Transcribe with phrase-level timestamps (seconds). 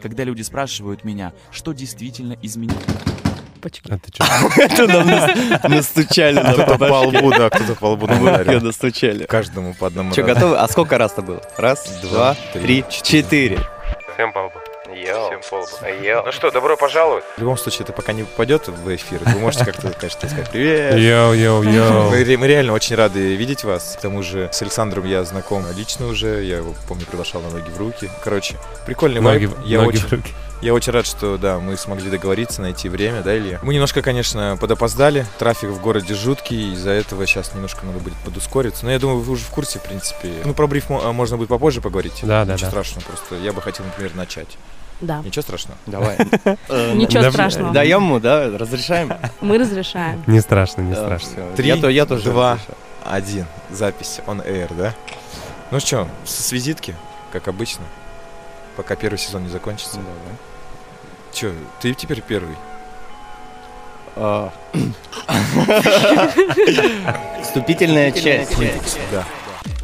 [0.00, 2.82] когда люди спрашивают меня, что действительно изменилось.
[3.60, 3.90] Почки.
[3.90, 4.24] А ты что?
[4.62, 8.60] Это нам нас- настучали на Кто-то по лбу, да, кто-то по лбу ударил.
[8.60, 9.24] настучали.
[9.26, 10.34] Каждому по одному Че, разу.
[10.34, 10.56] готовы?
[10.58, 11.42] А сколько раз-то было?
[11.56, 13.58] Раз, Два, три, четыре.
[14.14, 14.54] Всем по лбу.
[14.94, 15.40] Yo.
[15.66, 16.02] Всем.
[16.02, 16.22] Yo.
[16.24, 17.24] Ну что, добро пожаловать.
[17.36, 19.20] В любом случае, это пока не попадет в эфир.
[19.24, 20.94] Вы можете как-то, конечно, сказать привет.
[20.94, 22.10] Yo-yo-yo.
[22.10, 23.96] Мы, ре- мы реально очень рады видеть вас.
[23.98, 26.42] К тому же с Александром я знаком лично уже.
[26.44, 28.08] Я его, помню, приглашал на ноги в руки.
[28.22, 28.56] Короче,
[28.86, 29.58] прикольный Ноги, вайб.
[29.64, 30.32] Я ноги очень, в руки.
[30.60, 33.58] Я очень рад, что да, мы смогли договориться, найти время, да, Илья?
[33.62, 35.24] Мы немножко, конечно, подопоздали.
[35.38, 36.72] Трафик в городе жуткий.
[36.74, 38.84] Из-за этого сейчас немножко надо будет подускориться.
[38.84, 40.32] Но я думаю, вы уже в курсе, в принципе.
[40.44, 42.20] Ну, про бриф мо- можно будет попозже поговорить.
[42.22, 42.70] Да, да, Ничего да.
[42.70, 44.58] страшного, просто я бы хотел, например, начать.
[45.00, 45.22] Да.
[45.24, 45.78] Ничего страшного.
[45.86, 46.16] Давай.
[46.68, 47.72] Э, Ничего страшного.
[47.72, 48.50] Даем ему, да?
[48.58, 49.12] Разрешаем?
[49.40, 50.24] Мы разрешаем.
[50.26, 51.52] Не страшно, не страшно.
[51.56, 52.58] Три, Я то- Я тоже два.
[53.04, 53.46] Один.
[53.70, 54.94] Запись on air, да?
[55.70, 56.96] Ну что, с визитки,
[57.32, 57.84] как обычно,
[58.76, 59.98] пока первый сезон не закончится.
[61.32, 62.56] Че, ты теперь первый?
[64.16, 64.52] А.
[67.42, 68.56] Вступительная часть.
[69.12, 69.24] Да.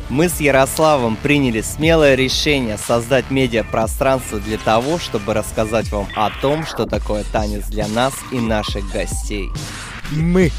[0.09, 6.67] Мы с Ярославом приняли смелое решение создать медиапространство для того, чтобы рассказать вам о том,
[6.67, 9.49] что такое танец для нас и наших гостей.
[10.11, 10.51] Мы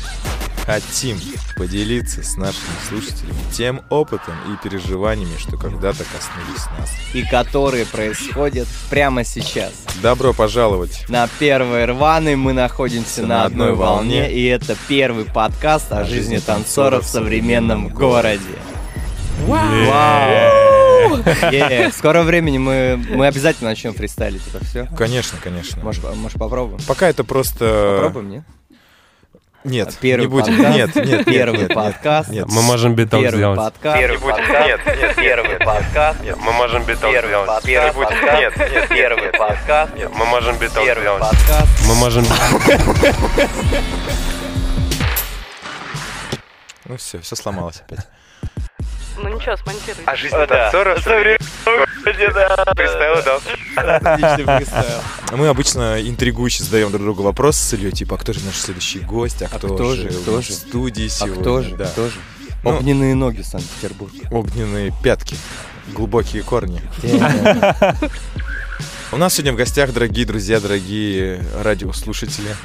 [0.66, 1.20] хотим
[1.56, 6.92] поделиться с нашими слушателями тем опытом и переживаниями, что когда-то коснулись нас.
[7.14, 9.72] И которые происходят прямо сейчас.
[10.02, 11.06] Добро пожаловать!
[11.08, 14.22] На первой рваной мы находимся На на одной одной волне.
[14.22, 18.42] волне, и это первый подкаст о жизни танцоров в современном городе.
[19.46, 21.18] Вау!
[21.52, 24.88] Е, В скором времени мы, мы обязательно начнем фристайлить это все.
[24.98, 25.84] Конечно, конечно.
[25.84, 26.80] Может, может попробуем?
[26.88, 27.98] Пока это просто...
[28.02, 28.44] Попробуем, нет?
[29.66, 30.56] Нет, Первый не будем.
[30.58, 30.76] подкаст.
[30.78, 31.76] Нет, нет, нет, Первый нет, нет.
[31.76, 32.30] подкаст.
[32.30, 32.46] Нет.
[32.48, 33.58] Мы можем биток Первый сделать.
[33.58, 34.00] подкаст.
[34.00, 34.68] Первый подкаст.
[34.68, 36.22] Нет, нет, первый подкаст.
[36.22, 37.48] Нет, мы можем биток Первый сделать.
[37.48, 37.66] подкаст.
[37.66, 38.12] Первый будет.
[38.22, 39.96] Нет, нет, Первый подкаст.
[39.96, 41.22] Нет, мы можем биток Первый сделать.
[41.24, 41.88] подкаст.
[41.88, 42.26] Мы можем...
[46.86, 48.08] Ну все, все сломалось опять.
[49.18, 50.04] Ну ничего, смонтируй.
[50.06, 51.00] А жизнь танцора
[52.06, 52.66] городе, да.
[52.76, 54.60] Представил, да.
[54.60, 55.02] Фристайл.
[55.34, 59.00] Мы обычно интригующе задаем друг другу вопрос с Ильей, типа, а кто же наш следующий
[59.00, 60.52] гость, а кто, кто же, кто же?
[60.52, 61.42] в студии А сегодня.
[61.42, 61.76] кто же?
[61.76, 61.86] Да.
[61.86, 62.14] Кто же?
[62.64, 64.12] Ну, Огненные ноги Санкт-Петербург.
[64.32, 65.36] огненные пятки,
[65.94, 66.82] глубокие корни.
[69.12, 72.56] У нас сегодня в гостях, дорогие друзья, дорогие радиослушатели.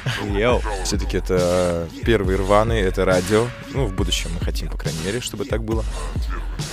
[0.83, 3.47] Все-таки это первый рваный, это радио.
[3.73, 5.83] Ну, в будущем мы хотим, по крайней мере, чтобы так было.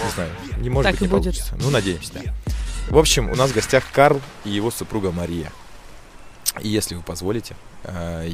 [0.04, 1.22] Не знаю, не может Так быть, не будет.
[1.24, 1.56] получится.
[1.60, 2.20] Ну, надеемся, да.
[2.88, 5.52] В общем, у нас в гостях Карл и его супруга Мария.
[6.60, 7.54] И если вы позволите,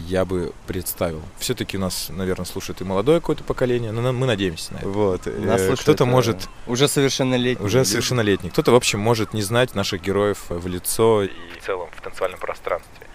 [0.09, 1.23] я бы представил.
[1.39, 4.89] Все-таки у нас, наверное, слушает и молодое какое-то поколение, но мы надеемся на это.
[4.89, 5.27] Вот.
[5.27, 7.65] Нас Э, слушает, Кто-то э, может Уже совершеннолетний.
[7.65, 8.51] уже совершеннолетний.
[8.51, 12.41] Кто-то, в общем, может не знать наших героев в лицо и в целом в танцевальном
[12.41, 13.07] пространстве.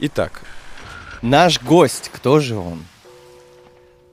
[0.00, 0.42] Итак,
[1.22, 2.84] Наш гость, кто же он?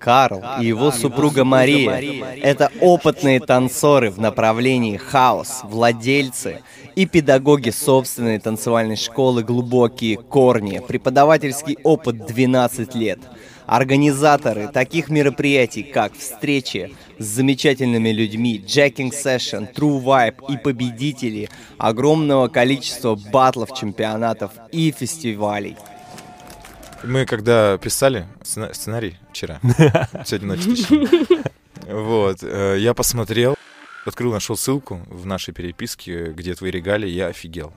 [0.04, 1.98] Карл и его супруга Мария–
[2.42, 6.62] это опытные танцоры в направлении хаос, владельцы
[6.96, 13.20] и педагоги собственной танцевальной школы «Глубокие корни», преподавательский опыт 12 лет,
[13.66, 22.50] организаторы таких мероприятий, как встречи с замечательными людьми, Jacking Session, True Vibe и победители огромного
[22.50, 25.78] количества батлов, чемпионатов и фестивалей.
[27.04, 29.60] Мы когда писали сцена- сценарий вчера,
[30.26, 31.08] сегодня ночью точнее,
[31.88, 33.56] вот, э, я посмотрел,
[34.06, 37.74] открыл, нашел ссылку в нашей переписке, где твои регалии, я офигел.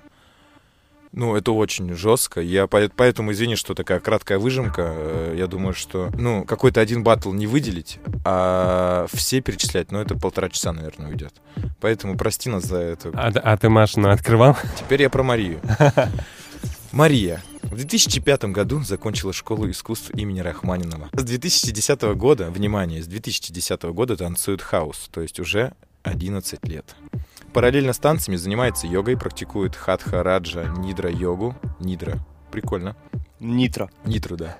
[1.12, 2.40] Ну, это очень жестко.
[2.42, 4.82] Я по- поэтому извини, что такая краткая выжимка.
[4.94, 10.14] Э, Я думаю, что ну какой-то один батл не выделить, а все перечислять, ну это
[10.14, 11.32] полтора часа, наверное, уйдет.
[11.80, 13.10] Поэтому прости нас за это.
[13.14, 14.56] А, а ты Машину открывал?
[14.78, 15.60] Теперь я про Марию.
[16.92, 21.10] Мария в 2005 году закончила школу искусств имени Рахманинова.
[21.12, 25.72] С 2010 года, внимание, с 2010 года танцует хаос, то есть уже
[26.02, 26.94] 11 лет.
[27.52, 31.56] Параллельно с танцами занимается йогой, практикует хатха, раджа, нидра йогу.
[31.80, 32.18] Нидра.
[32.52, 32.96] Прикольно.
[33.40, 33.90] Нитро.
[34.04, 34.58] Нитру, да.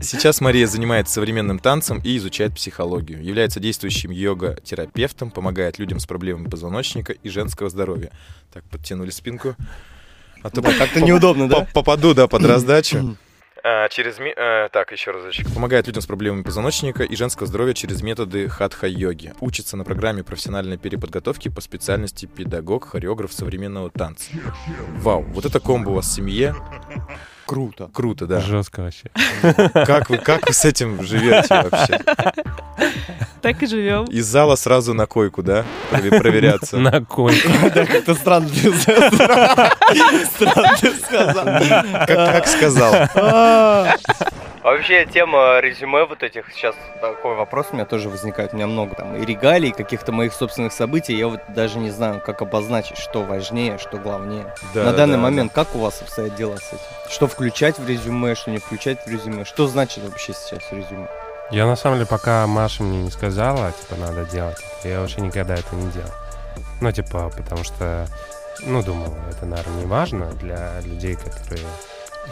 [0.00, 3.24] Сейчас Мария занимается современным танцем и изучает психологию.
[3.24, 8.12] Является действующим йога-терапевтом, помогает людям с проблемами позвоночника и женского здоровья.
[8.52, 9.56] Так, подтянули спинку.
[10.42, 11.60] А то Да, как-то неудобно, да?
[11.60, 13.16] по- попаду, да, под раздачу.
[13.64, 15.52] А, через ми- э, так, еще разочек.
[15.52, 19.34] Помогает людям с проблемами позвоночника и женского здоровья через методы хатха-йоги.
[19.40, 24.30] Учится на программе профессиональной переподготовки по специальности педагог, хореограф современного танца.
[25.02, 26.54] Вау, вот это комбо у вас в семье.
[27.48, 27.88] Круто.
[27.94, 28.40] Круто, да.
[28.40, 29.08] Жестко вообще.
[29.72, 31.98] Как вы, как вы с этим живете вообще?
[33.40, 34.04] Так и живем.
[34.04, 35.64] Из зала сразу на койку, да?
[35.90, 36.76] Прове- Проверяться.
[36.76, 37.48] На койку.
[37.74, 38.70] Да, как-то странно ты
[40.94, 41.44] сказал.
[42.06, 42.92] Как, как сказал.
[44.62, 48.66] А Вообще, тема резюме вот этих, сейчас такой вопрос у меня тоже возникает, у меня
[48.66, 52.98] много там и регалий, каких-то моих собственных событий, я вот даже не знаю, как обозначить,
[52.98, 54.52] что важнее, что главнее.
[54.74, 56.82] Да, На данный да, момент как у вас обстоят дела с этим?
[57.08, 59.44] Что включать в резюме, что не включать в резюме?
[59.44, 61.08] Что значит вообще сейчас резюме?
[61.50, 65.54] Я на самом деле, пока Маша мне не сказала, типа, надо делать, я вообще никогда
[65.54, 66.10] это не делал.
[66.80, 68.06] Ну, типа, потому что,
[68.66, 71.62] ну, думал, это, наверное, не важно для людей, которые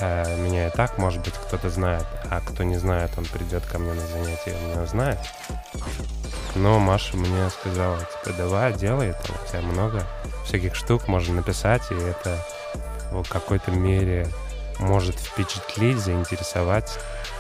[0.01, 3.79] э, меня и так, может быть, кто-то знает, а кто не знает, он придет ко
[3.79, 5.19] мне на занятие, и меня узнает.
[6.55, 10.07] Но Маша мне сказала, типа, давай, делай, это у тебя много
[10.45, 12.39] всяких штук можно написать, и это
[13.11, 14.29] в какой-то мере
[14.79, 16.89] может впечатлить, заинтересовать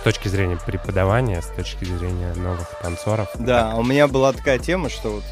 [0.00, 3.28] с точки зрения преподавания, с точки зрения новых танцоров.
[3.34, 5.24] Да, у меня была такая тема, что вот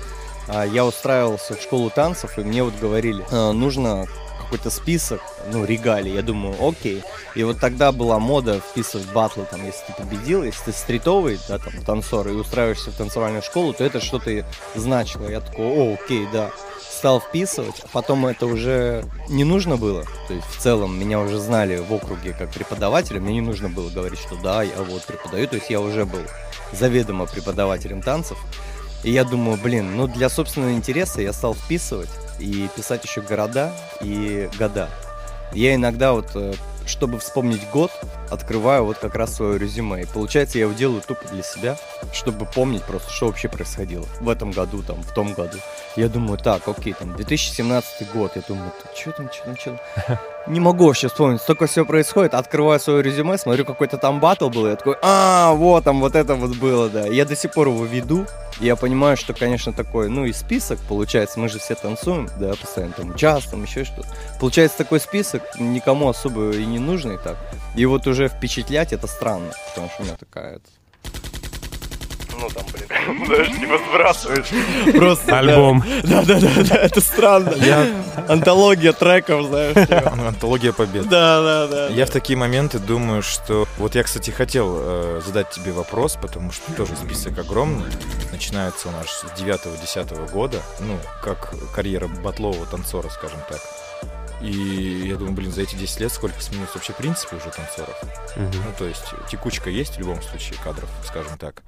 [0.48, 4.06] а, я устраивался в школу танцев, и мне вот говорили, «А, нужно
[4.54, 5.20] какой-то список,
[5.52, 6.14] ну, регалий.
[6.14, 7.02] Я думаю, окей.
[7.34, 11.58] И вот тогда была мода вписывать батлы, там, если ты победил, если ты стритовый, да,
[11.58, 14.46] там, танцор, и устраиваешься в танцевальную школу, то это что-то
[14.76, 15.28] значило.
[15.28, 16.52] Я такой, о, окей, да.
[16.88, 20.04] Стал вписывать, а потом это уже не нужно было.
[20.28, 23.90] То есть в целом меня уже знали в округе как преподавателя, мне не нужно было
[23.90, 26.22] говорить, что да, я вот преподаю, то есть я уже был
[26.72, 28.38] заведомо преподавателем танцев.
[29.02, 32.08] И я думаю, блин, ну для собственного интереса я стал вписывать
[32.38, 34.88] и писать еще города и года.
[35.52, 36.54] Я иногда вот, э,
[36.86, 37.90] чтобы вспомнить год,
[38.30, 40.02] открываю вот как раз свое резюме.
[40.02, 41.76] И получается, я его делаю тупо для себя,
[42.12, 45.58] чтобы помнить просто, что вообще происходило в этом году, там, в том году.
[45.96, 48.32] Я думаю, так, окей, там, 2017 год.
[48.34, 49.76] Я думаю, что там, что там, что
[50.06, 50.18] там.
[50.46, 52.34] Не могу вообще вспомнить, столько всего происходит.
[52.34, 54.66] Открываю свое резюме, смотрю, какой-то там батл был.
[54.66, 57.06] Я такой, а, вот там, вот это вот было, да.
[57.06, 58.26] Я до сих пор его веду.
[58.60, 62.50] И я понимаю, что, конечно, такой, ну, и список, получается, мы же все танцуем, да,
[62.50, 64.06] постоянно там час, там еще что-то.
[64.38, 67.36] Получается, такой список никому особо и не нужный так.
[67.74, 70.56] И вот уже впечатлять это странно, потому что у меня такая...
[70.56, 70.70] это-
[72.40, 74.48] Ну, там, блин, Даже не сбрасываешь.
[74.92, 75.38] просто...
[75.38, 75.84] Альбом.
[76.02, 77.54] Да-да-да, это странно.
[77.56, 77.86] Я...
[78.28, 79.74] Антология треков, знаешь.
[79.74, 80.12] типа.
[80.28, 81.08] Антология побед.
[81.08, 81.88] Да-да-да.
[81.88, 83.66] Я в такие моменты думаю, что...
[83.78, 87.86] Вот я, кстати, хотел э, задать тебе вопрос, потому что тоже список огромный.
[88.32, 93.60] Начинается у нас с 9-10 года, ну, как карьера батлового танцора, скажем так.
[94.44, 97.98] И я думаю, блин, за эти 10 лет сколько сменилось вообще в принципе уже танцоров.
[98.36, 98.52] Мгм.
[98.52, 101.62] Ну, то есть текучка есть в любом случае кадров, скажем так.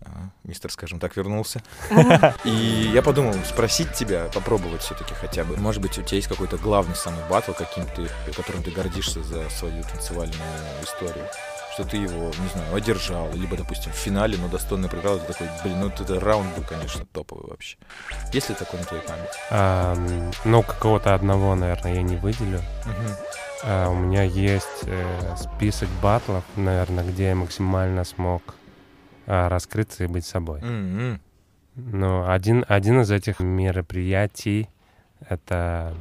[0.00, 1.62] А, Мистер, скажем так, вернулся.
[2.44, 5.56] И я подумал, спросить тебя, попробовать все-таки хотя бы.
[5.58, 9.48] Может быть, у тебя есть какой-то главный самый батл, каким ты, которым ты гордишься за
[9.50, 10.40] свою танцевальную
[10.82, 11.26] историю.
[11.74, 15.48] Что ты его, не знаю, одержал, либо, допустим, в финале, но достойно проиграл, ты такой,
[15.64, 17.76] блин, ну этот раунд был, конечно, топовый вообще.
[18.32, 19.38] Есть ли такой на твоей памяти?
[19.50, 22.60] Ам, ну, какого-то одного, наверное, я не выделю.
[23.64, 28.54] А, у меня есть э, список батлов, наверное, где я максимально смог
[29.26, 30.60] а, раскрыться и быть собой.
[30.60, 31.20] М-м.
[31.74, 34.68] Но один, один из этих мероприятий—
[35.28, 35.92] это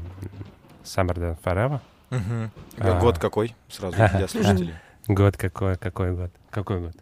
[0.83, 1.79] Summer Dance Forever.
[2.11, 2.51] Мгм.
[2.77, 2.99] А.
[2.99, 3.55] Год какой?
[3.69, 4.75] Сразу для слушателей.
[5.07, 5.75] Год какой?
[5.77, 6.31] Какой год?
[6.49, 6.93] Какой год?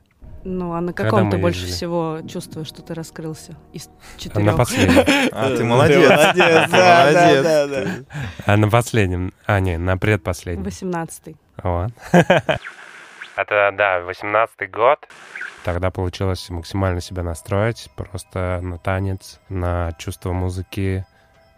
[0.44, 1.76] Ну, а на каком ты больше ездили?
[1.76, 3.56] всего чувствуешь, что ты раскрылся?
[3.74, 4.58] Из А На четырех.
[4.58, 5.30] последнем.
[5.32, 6.10] А, ты молодец.
[6.10, 8.06] молодец.
[8.46, 9.34] А на последнем.
[9.46, 10.64] А, не, на предпоследнем.
[10.64, 11.38] Восемнадцатый.
[11.62, 11.92] Вот.
[12.12, 15.08] Это, да, 18-й год.
[15.64, 21.06] Тогда получилось максимально себя настроить просто на танец, на чувство музыки,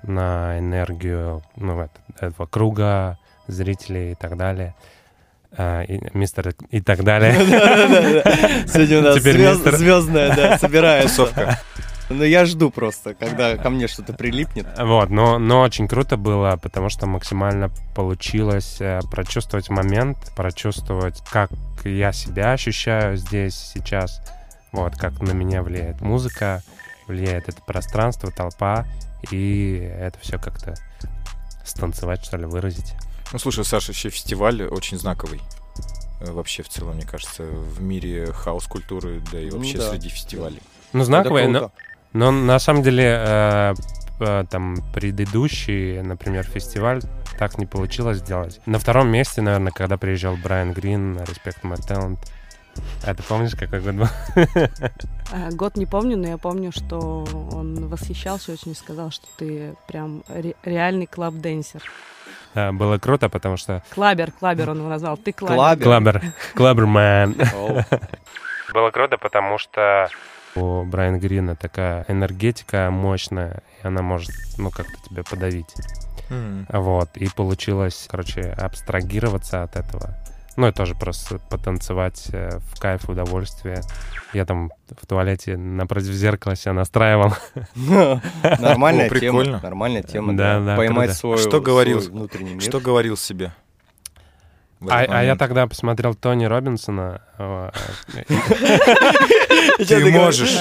[0.04, 4.76] на энергию ну, вот, этого круга, зрителей и так далее.
[5.56, 7.34] А, и, мистер и так далее.
[8.68, 11.26] Сегодня у нас звездная, да, собирается.
[11.26, 11.60] Тусовка.
[12.10, 14.68] Ну, я жду просто, когда ко мне что-то прилипнет.
[14.78, 21.50] Вот, но, но очень круто было, потому что максимально получилось э, прочувствовать момент, прочувствовать, как
[21.86, 24.22] я себя ощущаю здесь, сейчас,
[24.72, 26.62] вот, как на меня влияет музыка,
[27.08, 28.86] влияет это пространство, толпа,
[29.32, 30.76] и это все как-то
[31.64, 32.96] станцевать, что ли, выразить.
[33.34, 35.42] Ну, слушай, Саша, еще фестиваль очень знаковый.
[36.22, 39.90] Э, Вообще, в целом, мне кажется, в мире хаос-культуры, да и Ну вообще да.
[39.90, 40.62] среди фестивалей.
[40.94, 41.72] Ну, знаковое, Это но,
[42.14, 43.74] но на самом деле э,
[44.20, 47.02] э, там предыдущий, например, фестиваль
[47.40, 48.60] так не получилось сделать.
[48.68, 52.20] На втором месте, наверное, когда приезжал Брайан Грин, Respect My Talent.
[53.04, 54.08] А ты помнишь, какой год был?
[55.32, 59.76] А, Год не помню, но я помню, что он восхищался очень и сказал, что ты
[59.88, 61.84] прям ре- реальный club dancer.
[62.56, 65.18] Да, было круто, потому что Clubber, Clubber он его назвал.
[65.18, 65.84] Ты Клабер.
[65.84, 65.84] Клабер.
[65.84, 66.22] Клабер,
[66.56, 67.36] Clubberman.
[68.74, 70.10] Было круто, потому что
[70.56, 75.74] у Брайана Грина такая энергетика мощная, и она может, ну, как-то тебя подавить.
[76.30, 76.66] М.
[76.70, 80.16] Вот, и получилось, короче, абстрагироваться от этого.
[80.56, 83.82] Ну и тоже просто потанцевать э, в кайф, удовольствие.
[84.34, 87.34] Я там в туалете напротив зеркала себя настраивал.
[87.76, 89.44] Нормальная тема.
[89.62, 90.76] Нормальная тема, Да, да.
[90.76, 92.62] Поймать свой, Что говорил- свой внутренний мир.
[92.62, 93.54] Что говорил себе?
[94.90, 97.22] А, а я тогда посмотрел Тони Робинсона.
[97.38, 97.72] э,
[99.88, 100.54] Ты можешь.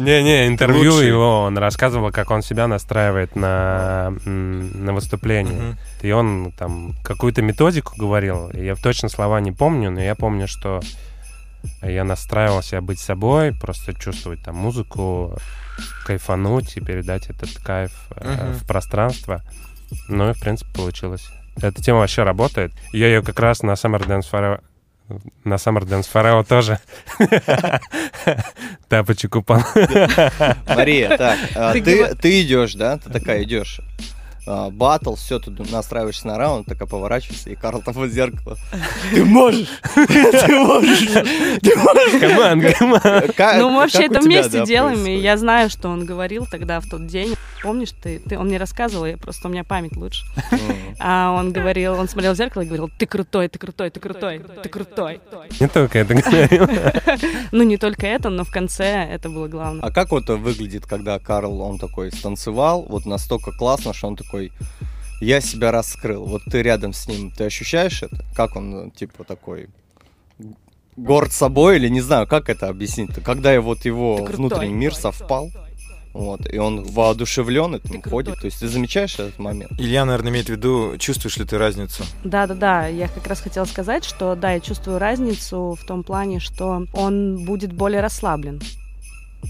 [0.00, 1.08] Не-не, интервью лучший.
[1.08, 5.76] его, он рассказывал, как он себя настраивает на, на выступление.
[6.02, 8.50] И он там какую-то методику говорил.
[8.52, 10.80] Я точно слова не помню, но я помню, что
[11.82, 15.36] я настраивал себя быть собой, просто чувствовать там музыку,
[16.04, 19.42] кайфануть и передать этот кайф э, в пространство.
[20.08, 21.28] Ну и, в принципе, получилось.
[21.60, 22.72] Эта тема вообще работает.
[22.92, 24.60] Я ее как раз на Summer Dance Forever
[25.44, 26.78] на Summer Dance Forever тоже
[28.88, 29.62] тапочек упал.
[30.68, 32.98] Мария, так, а, ты идешь, да?
[32.98, 33.80] Ты такая идешь.
[34.46, 38.56] А, Батл, все, ты настраиваешься на раунд, такая поворачиваешься, и Карл там в зеркало.
[39.10, 39.68] Ты можешь!
[39.94, 41.08] Ты можешь!
[41.60, 42.20] Ты можешь!
[42.20, 43.34] Команд, команд.
[43.36, 46.86] Как- Ну, мы вообще это вместе делаем, и я знаю, что он говорил тогда, в
[46.88, 47.34] тот день.
[47.62, 50.24] Помнишь, ты, ты он мне рассказывал, я просто у меня память лучше.
[50.98, 54.40] А он говорил, он смотрел в зеркало и говорил, ты крутой, ты крутой, ты крутой,
[54.62, 55.20] ты крутой.
[55.60, 56.68] Не только это говорил.
[57.52, 59.82] Ну, не только это, но в конце это было главное.
[59.82, 64.31] А как вот выглядит, когда Карл, он такой станцевал, вот настолько классно, что он такой,
[65.20, 66.24] я себя раскрыл.
[66.24, 68.24] Вот ты рядом с ним, ты ощущаешь это?
[68.34, 69.68] Как он, типа, такой
[70.96, 73.10] горд собой, или не знаю, как это объяснить?
[73.24, 74.36] Когда вот его Ты крутой.
[74.36, 75.50] внутренний мир совпал,
[76.12, 78.10] вот, и он воодушевлен этим крутой.
[78.10, 79.72] ходит, то есть ты замечаешь этот момент?
[79.78, 82.04] Илья, наверное, имеет в виду, чувствуешь ли ты разницу?
[82.22, 86.84] Да-да-да, я как раз хотела сказать, что да, я чувствую разницу в том плане, что
[86.92, 88.60] он будет более расслаблен.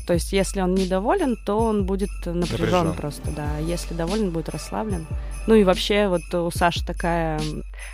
[0.07, 2.93] То есть, если он недоволен, то он будет напряжен Напряжен.
[2.95, 3.59] просто, да.
[3.59, 5.07] Если доволен, будет расслаблен.
[5.47, 7.41] Ну и вообще, вот у Саши такая...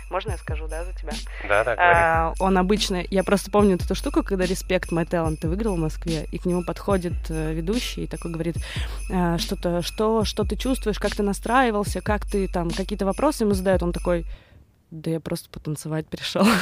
[0.09, 1.11] Можно я скажу, да, за тебя?
[1.47, 5.47] Да, да, А, он обычно, я просто помню эту штуку, когда Респект My Talent ты
[5.49, 8.57] выиграл в Москве, и к нему подходит э, ведущий и такой говорит,
[9.09, 13.53] э, что-то, что, что ты чувствуешь, как ты настраивался, как ты там, какие-то вопросы ему
[13.53, 14.25] задают, он такой,
[14.91, 16.45] да я просто потанцевать пришел.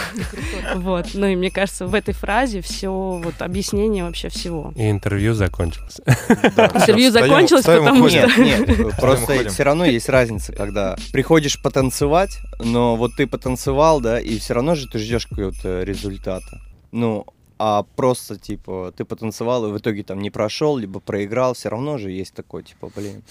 [0.76, 4.74] Вот, ну и мне кажется, в этой фразе все, вот объяснение вообще всего.
[4.76, 6.02] И интервью закончилось.
[6.06, 8.28] Интервью закончилось, встаем потому что...
[8.38, 14.20] Нет, нет, просто все равно есть разница, когда приходишь потанцевать, но вот ты потанцевал, да,
[14.20, 16.62] и все равно же ты ждешь какого-то результата.
[16.92, 17.26] Ну,
[17.60, 21.98] а просто, типа, ты потанцевал и в итоге там не прошел, либо проиграл, все равно
[21.98, 23.24] же есть такой, типа, блин,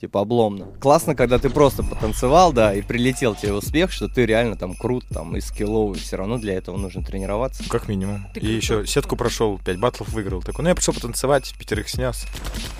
[0.00, 0.66] типа, обломно.
[0.80, 5.04] Классно, когда ты просто потанцевал, да, и прилетел тебе успех, что ты реально там крут,
[5.08, 7.64] там, и скилловый, все равно для этого нужно тренироваться.
[7.68, 8.26] Как минимум.
[8.34, 10.42] Ты И еще сетку прошел, 5 батлов выиграл.
[10.42, 12.26] Такой, ну я пришел потанцевать, пятерых снес.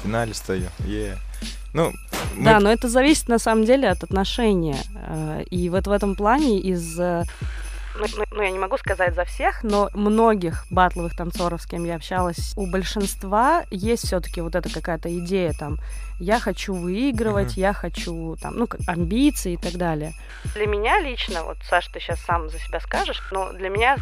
[0.01, 0.69] В финале стою.
[0.87, 1.17] Е.
[1.75, 1.93] Ну,
[2.37, 4.79] мы- Да, но это зависит на самом деле от отношения.
[4.95, 6.99] Э, И вот в этом плане из...
[7.99, 11.85] Ну, ну, ну, я не могу сказать за всех, но многих батловых танцоров, с кем
[11.85, 15.79] я общалась, у большинства есть все-таки вот эта какая-то идея там,
[16.19, 17.61] я хочу выигрывать, Мгм.
[17.61, 20.13] я хочу там, ну, как амбиции и так далее.
[20.55, 23.97] Для меня лично, вот, Саша, ты сейчас сам за себя скажешь, но для меня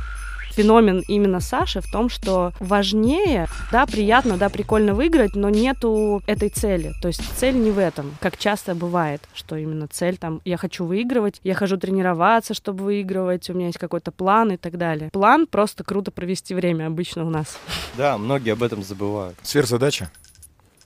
[0.54, 6.48] феномен именно Саши в том, что важнее, да, приятно, да, прикольно выиграть, но нету этой
[6.48, 6.92] цели.
[7.02, 10.84] То есть цель не в этом, как часто бывает, что именно цель там, я хочу
[10.84, 15.10] выигрывать, я хожу тренироваться, чтобы выигрывать, у меня есть какой-то план и так далее.
[15.10, 17.58] План просто круто провести время обычно у нас.
[17.96, 19.36] Да, многие об этом забывают.
[19.42, 20.10] сверхзадача.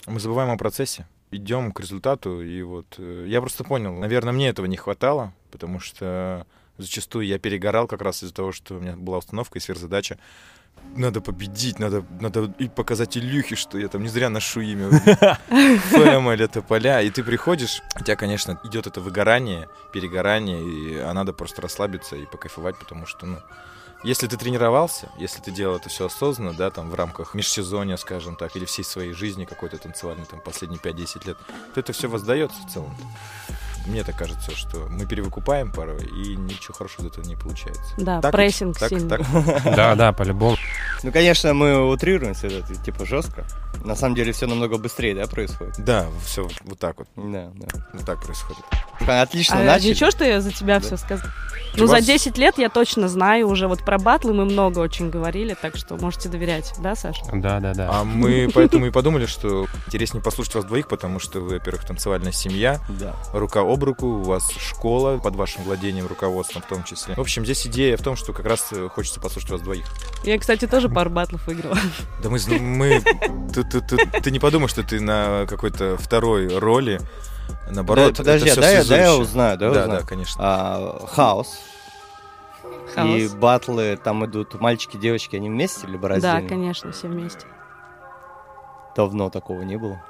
[0.07, 1.07] Мы забываем о процессе.
[1.31, 2.41] Идем к результату.
[2.41, 6.47] И вот э, я просто понял, наверное, мне этого не хватало, потому что
[6.79, 10.19] зачастую я перегорал как раз из-за того, что у меня была установка и сверхзадача.
[10.97, 16.31] Надо победить, надо, надо и показать Илюхе, что я там не зря ношу имя Фэм
[16.31, 17.03] или Тополя.
[17.03, 22.17] И ты приходишь, у тебя, конечно, идет это выгорание, перегорание, и, а надо просто расслабиться
[22.17, 23.39] и покайфовать, потому что, ну,
[24.05, 28.37] если ты тренировался, если ты делал это все осознанно, да, там в рамках межсезонья, скажем
[28.37, 31.37] так, или всей своей жизни какой-то танцевальной, там, последние 5-10 лет,
[31.75, 32.97] то это все воздается в целом.
[33.89, 37.95] Мне так кажется, что мы перевыкупаем порой, и ничего хорошего из этого не получается.
[37.97, 39.09] Да, Так прессинг так, сильный.
[39.09, 39.23] так.
[39.77, 40.57] Да, да, по-любому.
[41.03, 43.45] Ну, конечно, мы утрируем все это, типа, жестко.
[43.85, 45.75] На самом деле все намного быстрее, да, происходит?
[45.79, 47.67] Да, все вот так вот, Да, да.
[47.93, 48.63] вот так происходит.
[49.07, 49.91] Отлично А начали.
[49.91, 51.31] ничего, что я за тебя все сказала?
[51.77, 53.69] Ну, за вас- 10 лет я точно знаю уже.
[53.69, 57.23] Вот про батлы мы много очень говорили, так что можете доверять, да, Саша?
[57.33, 57.89] Да, да, да.
[57.93, 62.33] А мы поэтому и подумали, что интереснее послушать вас двоих, потому что вы, во-первых, танцевальная
[62.33, 63.15] семья, Да.
[63.33, 67.15] рука об руку, у вас школа под вашим владением, руководством в том числе.
[67.15, 69.87] В общем, здесь идея в том, что как раз э, хочется послушать вас двоих.
[70.25, 71.77] Я, кстати, тоже пару батлов выиграла.
[72.23, 72.39] Да мы...
[72.59, 73.03] мы
[73.65, 77.01] ты, ты- ты- ты не подумай, что ты на какой-то второй роли.
[77.71, 80.01] Наоборот, Да, подожди, это а дай, я- дай я узнаю, дай я Да, узнаю.
[80.01, 80.41] да, конечно.
[80.45, 81.59] А, хаос.
[82.65, 83.35] И Хаос.
[83.35, 86.49] батлы, там идут мальчики, девочки, они вместе либо Да, раздельно?
[86.49, 87.47] конечно, все вместе.
[88.97, 90.03] Давно такого не было.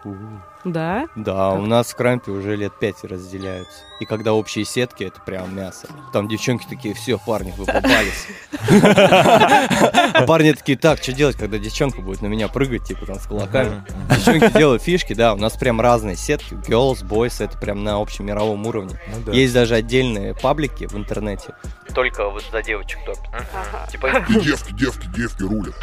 [0.72, 1.06] Да?
[1.16, 1.60] Да, Как?
[1.60, 3.84] у нас в Крампе уже лет пять разделяются.
[4.00, 5.88] И когда общие сетки, это прям мясо.
[6.12, 8.26] Там девчонки такие, все, парни, вы попались.
[8.70, 13.26] А Парни такие, так, что делать, когда девчонка будет на меня прыгать, типа там с
[13.26, 13.82] кулаками?
[14.10, 16.54] Девчонки делают фишки, да, у нас прям разные сетки.
[16.54, 18.98] Girls, boys, это прям на общем мировом уровне.
[19.26, 19.32] Ну.
[19.32, 21.54] Есть даже отдельные паблики в интернете.
[21.94, 23.28] Только вот за девочек топят.
[23.90, 25.74] Типа И девки, девки, девки рулят.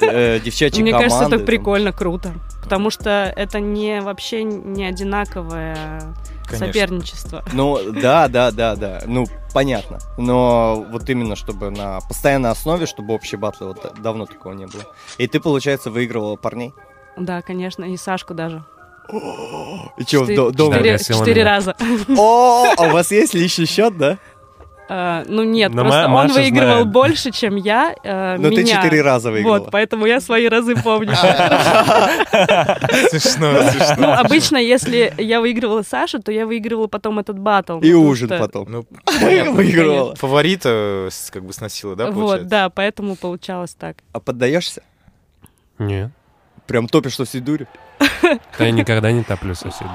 [0.00, 2.32] э, девчачьи Мне кажется, это прикольно, круто.
[2.62, 6.00] Потому что это не вообще не одинаковое
[6.46, 6.66] Конечно.
[6.66, 7.44] соперничество.
[7.52, 9.02] Ну, да, да, да, да.
[9.06, 9.98] Ну, понятно.
[10.18, 14.66] Но вот именно, чтобы на постоянной основе, чтобы общие батлы, вот да- давно такого не
[14.66, 14.82] было.
[15.18, 16.72] И ты, получается, выигрывала парней?
[17.16, 18.64] Да, конечно, и Сашку даже.
[19.98, 20.76] И что, дома?
[20.76, 21.76] четыре- раза.
[22.16, 24.18] О, а у вас есть личный счет, да?
[24.86, 26.88] А, Ну нет, Но просто Ма- он Маша выигрывал знает.
[26.92, 27.94] больше, чем я.
[28.04, 28.76] э, Но Ну, ты меня.
[28.82, 29.58] четыре раза выиграла.
[29.60, 31.14] Вот, поэтому я свои разы помню.
[33.10, 33.52] Смешно,
[33.98, 37.78] Ну, обычно, если я выигрывала Сашу, то я выигрывала потом этот батл.
[37.80, 38.70] И ужин потом.
[38.70, 38.86] Ну,
[39.52, 40.14] Выигрывала.
[40.16, 43.96] фаворита как бы сносила, да, Вот, да, поэтому получалось так.
[44.12, 44.82] А поддаешься?
[45.78, 46.10] Нет.
[46.66, 47.66] Прям топишь во всей дуре?
[48.22, 49.88] Да я никогда не топлю соседей.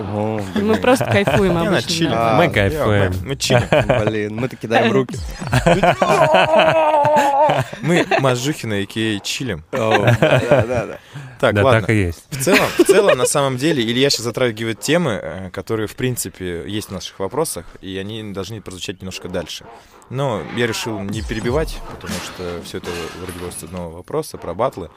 [0.00, 2.10] О, Мы просто кайфуем на обычно.
[2.10, 2.32] да.
[2.32, 3.12] А, Мы Я- кайфуем.
[3.24, 4.04] Мы чилим.
[4.06, 5.16] Блин, мы таки даем руки.
[7.82, 9.64] Мы Мажухина и чилим.
[9.72, 10.98] Да, да, да.
[11.40, 11.80] Так, Да, ладно.
[11.80, 12.22] так и есть.
[12.30, 16.64] В целом, в целом, на самом деле, Илья сейчас затрагивает темы, э, которые, в принципе,
[16.66, 19.64] есть в наших вопросах, и они должны прозвучать немножко дальше.
[20.10, 22.88] Но я решил не перебивать, потому что все это
[23.26, 24.90] родилось с одного вопроса про батлы,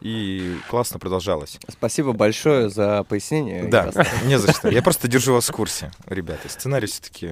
[0.00, 1.58] и классно продолжалось.
[1.68, 3.64] Спасибо большое за пояснение.
[3.64, 3.90] Да,
[4.24, 4.68] не за что.
[4.68, 6.48] Я просто держу вас в курсе, ребята.
[6.48, 7.30] Сценарий все-таки,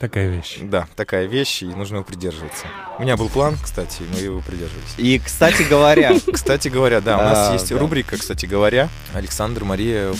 [0.00, 0.58] Такая вещь.
[0.60, 2.66] да, такая вещь, и нужно его придерживаться.
[2.98, 4.94] У меня был план, кстати, мы его придерживались.
[4.98, 8.88] И, кстати говоря, Кстати говоря, да, у нас есть рубрика, кстати говоря.
[9.14, 10.12] Александр, Мария,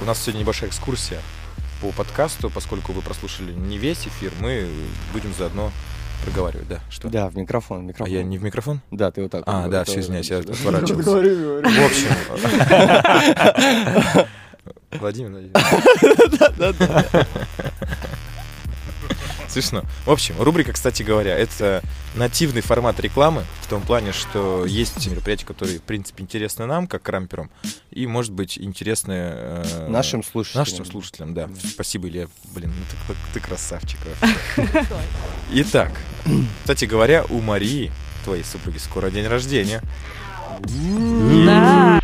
[0.00, 1.20] у нас сегодня небольшая экскурсия
[1.82, 4.66] по подкасту, поскольку вы прослушали не весь эфир, мы
[5.12, 5.70] будем заодно
[6.24, 7.08] проговаривать, да, что?
[7.08, 8.12] да, в микрофон, в А микрофон.
[8.14, 8.80] я не в микрофон?
[8.90, 9.44] Да, ты вот так.
[9.46, 11.10] А, вот, да, все, извиняюсь, я отворачивался.
[11.10, 11.34] Говори.
[11.34, 12.08] В общем...
[14.98, 15.52] Владимир, Владимир.
[19.50, 19.82] Смешно.
[20.06, 21.82] В общем, рубрика, кстати говоря, это
[22.14, 27.02] нативный формат рекламы, в том плане, что есть мероприятия, которые, в принципе, интересны нам, как
[27.02, 27.50] крамперам,
[27.90, 29.12] и, может быть, интересны...
[29.16, 30.64] э, Нашим слушателям.
[30.66, 31.50] Нашим слушателям, да.
[31.68, 32.28] Спасибо, Илья.
[32.54, 33.98] Блин, ну ты, ты красавчик.
[34.56, 34.86] вообще.
[35.52, 35.90] Итак,
[36.62, 37.90] кстати говоря, у Марии,
[38.24, 39.82] твоей супруги, скоро день рождения.
[40.60, 41.99] Да,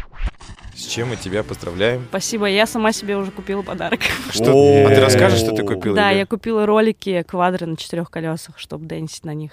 [0.86, 2.06] С чем мы тебя поздравляем.
[2.10, 2.46] спасибо.
[2.46, 3.98] Я сама себе уже купила подарок.
[4.30, 4.86] Что?
[4.86, 5.96] А ты расскажешь, что ты купил?
[5.96, 9.50] Да, я купила ролики квадры на четырех колесах, чтобы дэнсить на них.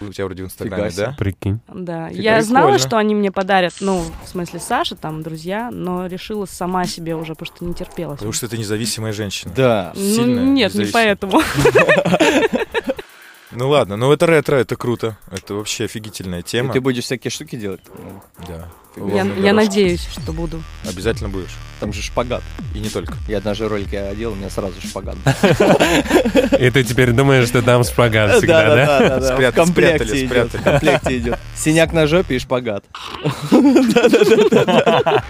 [0.00, 1.14] У тебя вроде в Инстаграме, да?
[1.18, 1.60] Прикинь.
[1.68, 2.86] Да, я знала, прикольно.
[2.86, 7.34] что они мне подарят, ну, в смысле Саша, там, друзья, но решила сама себе уже,
[7.34, 8.14] потому что не терпела.
[8.14, 9.52] Потому что ты независимая женщина.
[9.54, 9.92] Да.
[9.94, 11.42] Ну, сильно нет, не поэтому.
[13.58, 15.18] Ну ладно, ну это ретро, это круто.
[15.32, 16.72] Это вообще офигительная И тема.
[16.72, 17.80] ты будешь всякие штуки делать?
[17.88, 18.68] Ну, Да.
[19.12, 20.62] Я, я надеюсь, что буду.
[20.88, 21.56] Обязательно будешь.
[21.80, 22.44] Там же шпагат.
[22.72, 23.14] И не только.
[23.26, 25.16] Я однажды ролик я одел, у меня сразу шпагат.
[26.60, 29.20] И ты теперь думаешь, что там шпагат всегда, да?
[29.22, 30.60] Спрятали, комплекте спрятали, спрятали.
[30.60, 31.38] В комплекте идет.
[31.56, 32.84] Синяк на жопе и шпагат.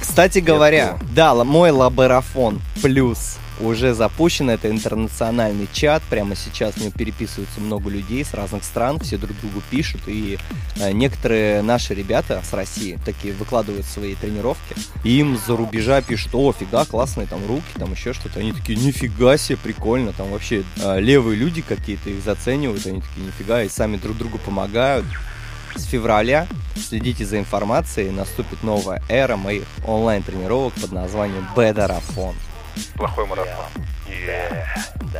[0.00, 4.50] Кстати говоря, да, мой лаборафон плюс уже запущен.
[4.50, 6.02] Это интернациональный чат.
[6.10, 8.98] Прямо сейчас в нем переписываются много людей с разных стран.
[9.00, 10.02] Все друг другу пишут.
[10.06, 10.38] И
[10.76, 14.74] э, некоторые наши ребята с России такие выкладывают свои тренировки.
[15.04, 18.40] Им за рубежа пишут, о, фига, классные там руки, там еще что-то.
[18.40, 20.12] Они такие, нифига себе, прикольно.
[20.12, 22.86] Там вообще э, левые люди какие-то их заценивают.
[22.86, 25.06] Они такие, нифига, и сами друг другу помогают.
[25.76, 32.34] С февраля следите за информацией, наступит новая эра моих онлайн-тренировок под названием Бедарафон.
[32.94, 33.66] Плохой марафон.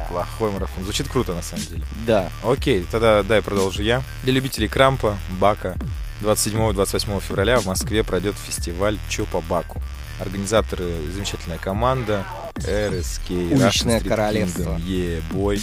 [0.09, 0.85] Плохой марафон.
[0.85, 1.83] Звучит круто, на самом деле.
[2.07, 4.03] Да, Окей, тогда дай продолжу я.
[4.23, 5.77] Для любителей крампа, бака,
[6.23, 9.81] 27-28 февраля в Москве пройдет фестиваль Чё по баку.
[10.21, 10.85] Организаторы
[11.15, 13.55] замечательная команда, RSK.
[13.55, 14.77] Уличное королевство.
[14.79, 15.61] Yeah, boy.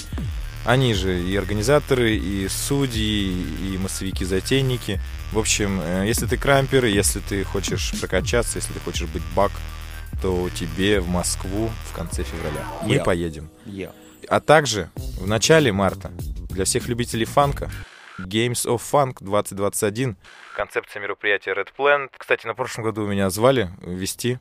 [0.66, 5.00] Они же и организаторы, и судьи, и массовики-затейники.
[5.32, 9.52] В общем, э, если ты крампер, если ты хочешь прокачаться, если ты хочешь быть бак,
[10.22, 12.64] то тебе в Москву в конце февраля.
[12.84, 13.04] Мы Yeah.
[13.04, 13.50] поедем.
[13.66, 13.92] Yeah.
[14.30, 16.12] А также в начале марта
[16.50, 17.70] для всех любителей фанка
[18.20, 20.18] Games of Funk 2021.
[20.56, 22.10] Концепция мероприятия Red Planet.
[22.18, 24.40] Кстати, на прошлом году меня звали вести.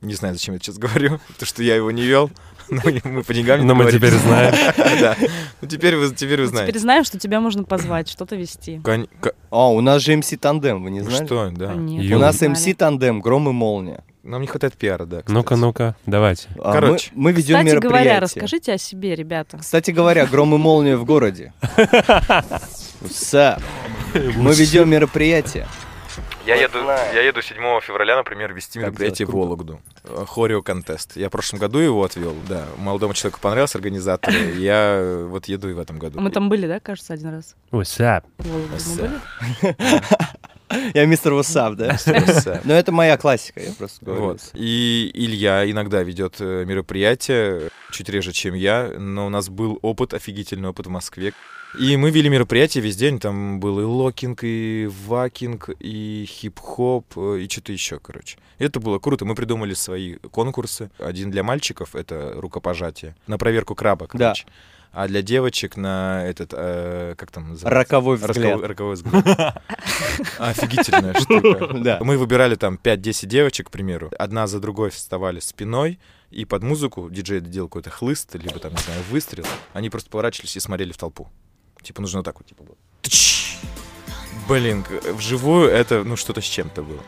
[0.00, 2.30] Не знаю, зачем я сейчас говорю, потому что я его не вел.
[2.68, 4.54] Но мы по деньгам не Но мы теперь знаем.
[5.00, 5.16] Да.
[5.60, 6.70] Ну, теперь вы, теперь вы знаете.
[6.72, 8.80] Теперь знаем, что тебя можно позвать, что-то вести.
[9.50, 11.26] А, у нас же МС Тандем, вы не Ну знали?
[11.26, 11.72] Что, да.
[11.74, 12.40] У нас.
[12.40, 14.04] МС Тандем, Гром и Молния.
[14.22, 15.18] Нам не хватает пиара, да.
[15.18, 15.32] кстати.
[15.34, 16.48] Ну-ка, ну-ка, давайте.
[16.60, 17.10] А мы- Короче.
[17.14, 18.04] мы, ведем Кстати мероприятие.
[18.04, 19.58] говоря, расскажите о себе, ребята.
[19.58, 21.52] Кстати говоря, Гром и Молния в городе.
[23.00, 23.58] Уса.
[24.14, 25.66] Мы ведем мероприятие.
[26.46, 29.30] Я еду, я еду 7 февраля, например, вести мероприятие в?
[29.30, 29.80] Вологду.
[30.26, 31.16] Choreo contest.
[31.16, 32.66] Я в прошлом году его отвел, да.
[32.76, 34.34] Молодому человеку понравился организатор.
[34.58, 36.20] Я вот еду и в этом году.
[36.20, 37.54] Мы там были, да, кажется, один раз?
[37.70, 38.24] What's up?
[38.38, 39.00] Мы What's
[39.62, 39.76] были?
[40.94, 41.98] Я мистер What's Up, да?
[42.64, 44.22] Но это моя классика, я просто говорю.
[44.22, 44.50] Вот.
[44.54, 50.14] И Илья иногда ведет э, мероприятия, чуть реже, чем я, но у нас был опыт,
[50.14, 51.32] офигительный опыт в Москве.
[51.78, 57.38] И мы вели мероприятия весь день, там был и locking, и waacking, и хип-хоп, э,
[57.40, 58.36] и что-то еще, короче.
[58.58, 59.24] Это было круто.
[59.24, 60.90] Мы придумали свои конкурсы.
[60.98, 64.34] Один для мальчиков— это рукопожатие, на проверку краба, Да.
[64.92, 67.70] А для девочек на этот, э, как там называется?
[67.70, 68.36] Роковой взгляд.
[68.36, 69.62] Роковой, роковой взгляд.
[70.38, 71.68] Офигительная штука.
[71.78, 71.98] Да.
[72.02, 74.10] Мы выбирали там 5-10 девочек, к примеру.
[74.18, 75.98] Одна за другой вставали спиной,
[76.30, 79.46] и под музыку диджей делал какой-то хлыст, либо там, не знаю, выстрел.
[79.72, 81.28] Они просто поворачивались и смотрели в толпу.
[81.82, 82.64] Типа нужно вот так вот, типа!
[84.48, 87.00] Блин, к- вживую это, ну, что-то с чем-то было.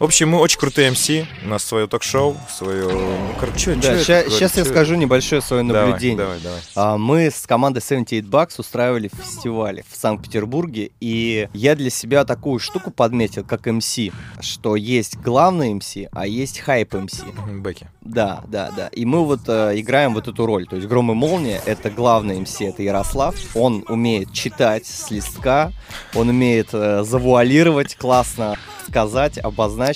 [0.00, 1.10] В общем, мы очень крутые МС,
[1.44, 2.88] у нас свое ток-шоу, свое...
[2.88, 6.16] Ну, короче, Да, сейчас я скажу небольшое свое Давай, наблюдение.
[6.16, 6.60] Давай, давай.
[6.74, 12.60] А, Мы с командой 78 Bucks устраивали фестивали в Санкт-Петербурге, и я для себя такую
[12.60, 13.98] штуку подметил, как МС,
[14.40, 17.20] что есть главный МС, а есть хайп МС.
[17.58, 17.86] Бэки.
[18.00, 18.88] Да, да, да.
[18.88, 20.66] И мы вот э, играем вот эту роль.
[20.66, 23.34] То есть Гром и Молния— это главный МС, это Ярослав.
[23.54, 25.72] Он умеет читать с листка,
[26.14, 28.56] он умеет э, завуалировать, классно
[28.88, 29.89] сказать, обозначить.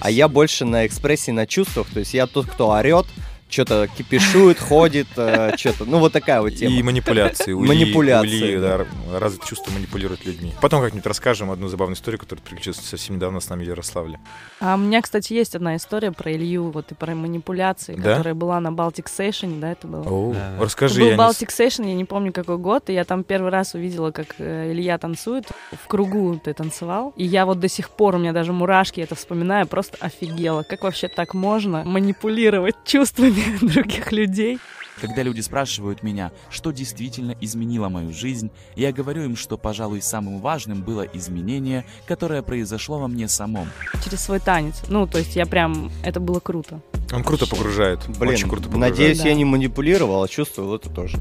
[0.00, 1.86] А я больше на экспрессии, на чувствах.
[1.92, 3.06] То есть я тот, кто орет,
[3.54, 5.84] что-то кипишует, ходит, что-то.
[5.86, 6.74] Ну, вот такая вот тема.
[6.74, 7.52] И манипуляции.
[7.52, 8.84] У Ильи- Манипуляции, у Ильи, да,
[9.18, 10.52] развито чувство манипулировать людьми.
[10.60, 14.18] Потом как-нибудь расскажем одну забавную историю, которая приключилась совсем недавно с нами в Ярославле.
[14.60, 18.12] А у меня, кстати, есть одна история про Илью, вот и про манипуляции, Да?
[18.16, 20.02] которая была на Baltic Session, да, это было?
[20.02, 20.56] Оу, Да.
[20.60, 23.22] Расскажи, это я был не Baltic Session, я не помню какой год, и я там
[23.22, 25.46] первый раз увидела, как э, Илья танцует.
[25.82, 27.12] В кругу ты танцевал.
[27.16, 30.62] И я вот до сих пор, у меня даже мурашки это вспоминаю, просто офигела.
[30.62, 34.58] Как вообще так можно манипулировать чувствами других людей?
[35.00, 40.40] Когда люди спрашивают меня, что действительно изменило мою жизнь, я говорю им, что, пожалуй, самым
[40.40, 43.68] важным было изменение, которое произошло во мне самом.
[44.04, 44.82] Через свой танец.
[44.88, 45.90] Ну, то есть я прям...
[46.04, 46.80] Это было круто.
[47.12, 48.00] Он круто погружает.
[48.18, 48.92] Блин, очень круто погружает.
[48.92, 49.28] надеюсь, Да.
[49.28, 51.18] я не манипулировал, а чувствовал это тоже.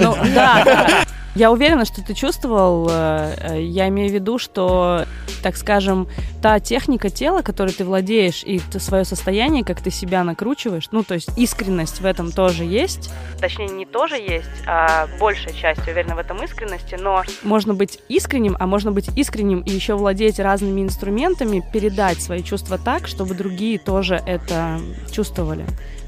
[0.00, 1.04] Ну, да.
[1.34, 5.04] Я уверена, что ты чувствовал, э, э, я имею в виду, что,
[5.40, 6.08] так скажем,
[6.42, 11.14] та техника тела, которой ты владеешь, и свое состояние, как ты себя накручиваешь, ну, то
[11.14, 12.97] есть искренность в этом тоже есть.
[13.40, 18.56] Точнее, не тоже есть, а большая часть уверена в этом искренности, но можно быть искренним,
[18.58, 23.78] а можно быть искренним и еще владеть разными инструментами, передать свои чувства так, чтобы другие
[23.78, 24.80] тоже это
[25.12, 25.64] чувствовали.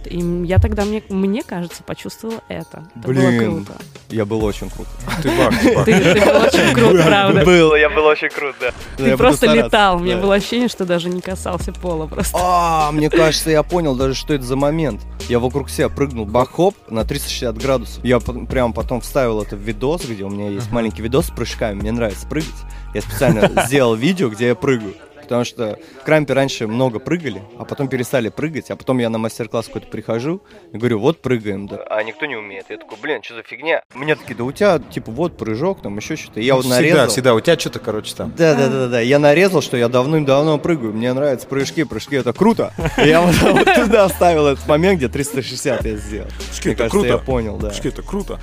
[0.06, 2.84] И я тогда, мне, мне кажется, почувствовала это.
[2.96, 3.64] Это было Блин.
[3.64, 3.72] круто.
[4.08, 4.88] Я был очень крут.
[5.22, 7.44] Ты баг, ты был очень крут, правда.
[7.44, 8.72] Был, я был очень крут, да.
[8.96, 9.96] Ты просто летал.
[9.96, 12.36] У меня было ощущение, что даже не касался пола просто.
[12.40, 15.00] А, мне кажется, я понял даже, что это за момент.
[15.28, 18.04] Я вокруг себя прыгнул бах-хоп на 360 градусов.
[18.04, 21.80] Я прям потом вставил это в видос, где у меня есть маленький видос с прыжками.
[21.80, 22.50] Мне нравится прыгать.
[22.94, 24.94] Я специально сделал видео, где я прыгаю.
[25.30, 29.18] Потому что в Крампе раньше много прыгали, а потом перестали прыгать, а потом я на
[29.18, 31.76] мастер-класс какой-то прихожу и говорю, вот прыгаем, да.
[31.88, 32.64] А никто не умеет.
[32.68, 33.84] Я такой, блин, что за фигня?
[33.94, 36.40] Мне такие, да у тебя, типа, вот прыжок, там еще что-то.
[36.40, 37.06] И Я вот всегда, нарезал.
[37.10, 37.34] всегда.
[37.36, 38.34] У тебя что-то, короче, там.
[38.36, 39.00] Да, да, да, да.
[39.00, 40.92] Я нарезал, что я давным-давно прыгаю.
[40.94, 42.72] Мне нравятся прыжки, прыжки это круто.
[42.98, 46.26] И я вот, вот туда вставил этот момент, где 360 я сделал.
[46.26, 47.08] Прыжки Мне это кажется, круто.
[47.08, 47.68] я понял, да.
[47.68, 48.40] Прыжки это круто.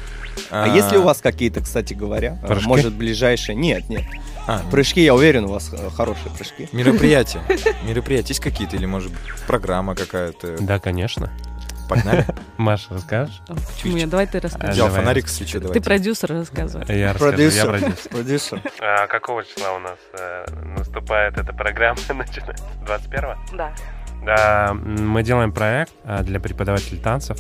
[0.52, 2.66] А есть ли у вас какие-то, кстати говоря, Прыжки?
[2.66, 3.56] может, ближайшие?
[3.56, 4.04] Нет, нет.
[4.50, 6.70] А, Прыжки, я уверен, у вас э, хорошие прыжки.
[6.78, 7.42] Мероприятия?
[7.84, 10.58] Мероприятия есть какие-то или, может быть, программа какая-то?
[10.60, 11.32] Да, конечно.
[11.90, 12.26] Погнали.
[12.58, 13.42] Маша, расскажешь?
[13.48, 14.08] Почему я?
[14.08, 14.74] Давай ты расскажи.
[14.74, 15.82] Взял фонарик, свечу, Ты давай.
[15.82, 16.86] продюсер, рассказывай.
[16.98, 17.70] Я расскажу, я Продюсер.
[17.70, 18.10] продюсер.
[18.12, 18.62] Продюсер.
[18.82, 20.46] А какого числа у нас э,
[20.78, 21.98] наступает эта программа?
[22.10, 23.22] Начинается 21
[23.54, 23.74] Да.
[24.26, 27.38] Да, мы делаем проект а, для преподавателей танцев.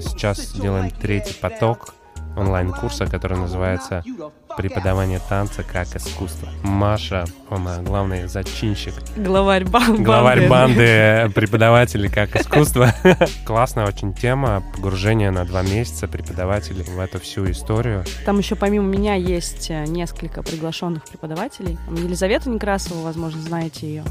[0.00, 1.94] Сейчас делаем третий поток
[2.36, 4.02] онлайн-курса, который называется
[4.56, 6.48] «Преподавание танца как искусство».
[6.62, 8.94] Маша, она главный зачинщик.
[9.16, 10.02] Главарь банды.
[10.02, 12.94] Главарь банды преподавателей как искусство.
[13.44, 18.04] Классная очень тема, погружение на два месяца преподавателей в эту всю историю.
[18.24, 21.78] Там еще помимо меня есть э, несколько приглашенных преподавателей.
[21.90, 24.04] Елизавета Некрасова, возможно, знаете ее.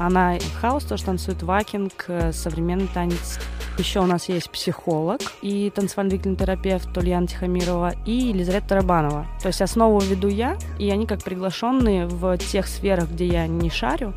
[0.00, 3.38] Она хаос тоже танцует, вакинг, э, современный танец.
[3.76, 9.26] Еще у нас есть психолог и танцевальный терапевт Ульяна Тихомирова и Елизавета Тарабанова.
[9.42, 13.68] То есть основу веду я, и они как приглашенные в тех сферах, где я не
[13.68, 14.14] шарю,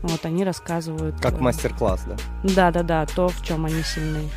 [0.00, 1.20] вот они рассказывают.
[1.20, 2.16] Как э, мастер-класс, да?
[2.42, 4.30] Да-да-да, то, в чем они сильны.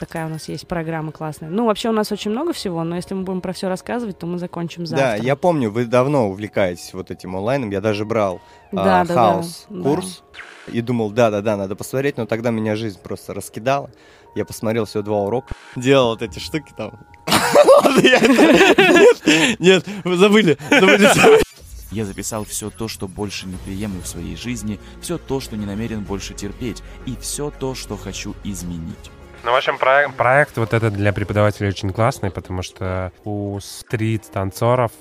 [0.00, 1.48] Такая у нас есть программа классная.
[1.48, 4.26] Ну, вообще у нас очень много всего, но если мы будем про все рассказывать, то
[4.26, 5.06] мы закончим завтра.
[5.06, 7.70] Да, я помню, вы давно увлекаетесь вот этим онлайном.
[7.70, 10.22] Я даже брал Да, а, да, хаос да, курс
[10.72, 13.90] и думал, да-да-да, надо посмотреть, но тогда меня жизнь просто раскидала.
[14.34, 16.92] Я посмотрел всего два урока, делал вот эти штуки там.
[18.02, 21.42] Нет, Нет, вы забыли, забыли, забыли.
[21.90, 25.64] Я записал все то, что больше не приемлю в своей жизни, все то, что не
[25.64, 29.10] намерен больше терпеть, и все то, что хочу изменить.
[29.44, 34.92] Ну, в общем, проект, проект вот этот для преподавателей очень классный, потому что у стрит-танцоров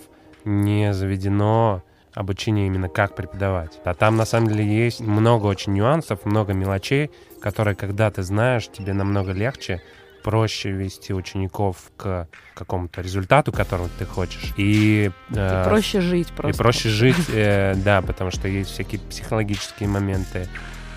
[0.46, 3.80] не заведено обучение именно как преподавать.
[3.84, 8.68] А там на самом деле есть много очень нюансов, много мелочей, которые, когда ты знаешь,
[8.70, 9.82] тебе намного легче,
[10.24, 14.54] проще вести учеников к какому-то результату, которого ты хочешь.
[14.58, 16.62] И, э, И проще жить и просто.
[16.62, 20.48] проще жить, э, да, потому что есть всякие психологические моменты,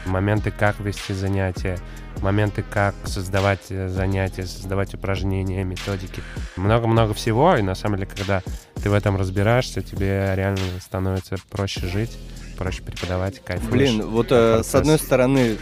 [0.07, 1.79] моменты, как вести занятия,
[2.23, 6.23] моменты, как создавать э, занятия, создавать упражнения, методики.
[6.57, 8.43] Много-много всего, и на самом деле, когда
[8.83, 12.19] ты в этом разбираешься, тебе реально становится проще жить,
[12.59, 13.71] проще преподавать, кайфуешь.
[13.71, 15.59] Блин, вот от э, с одной стороны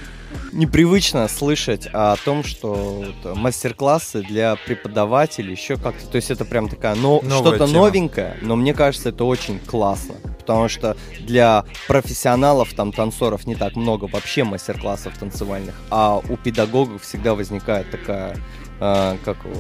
[0.52, 6.68] непривычно слышать о том, что вот, мастер-классы для преподавателей еще как-то, то есть это прям
[6.68, 7.72] такая но, Новая что-то тема.
[7.84, 13.76] новенькое, но мне кажется это очень классно, потому что для профессионалов там танцоров не так
[13.76, 18.36] много вообще мастер-классов танцевальных, а у педагогов всегда возникает такая
[18.80, 19.56] э, как его,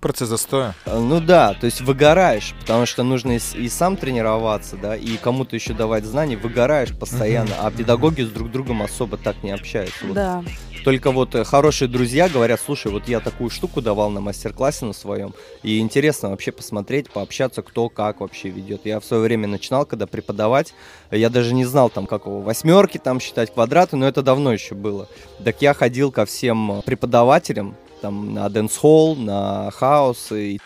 [0.00, 0.74] Процесс застоя.
[0.86, 5.16] Э, Ну да, то есть выгораешь, потому что нужно и, и сам тренироваться, да, и
[5.16, 10.06] кому-то еще давать знания, выгораешь постоянно, а педагоги с друг другом особо так не общаются.
[10.06, 10.42] Вот Да.
[10.84, 14.94] Только вот э, хорошие друзья говорят, слушай, вот я такую штуку давал на мастер-классе на
[14.94, 18.86] своем, и интересно вообще посмотреть, пообщаться, кто как вообще ведет.
[18.86, 20.72] Я в свое время начинал, когда преподавать,
[21.10, 24.74] я даже не знал там, как его, восьмерки там считать, квадраты, но это давно еще
[24.74, 25.08] было.
[25.44, 30.60] Так я ходил ко всем э, преподавателям, там, на дэнс-холл, на хаус, и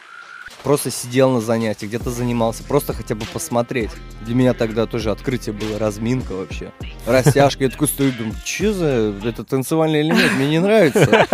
[0.65, 3.91] просто сидел на занятиях, где-то занимался, просто хотя бы посмотреть.
[4.23, 6.73] Для меня тогда тоже открытие было, разминка вообще.
[7.07, 11.27] Растяжка, я такой стою, думаю, что за это танцевальный элемент, мне не нравится.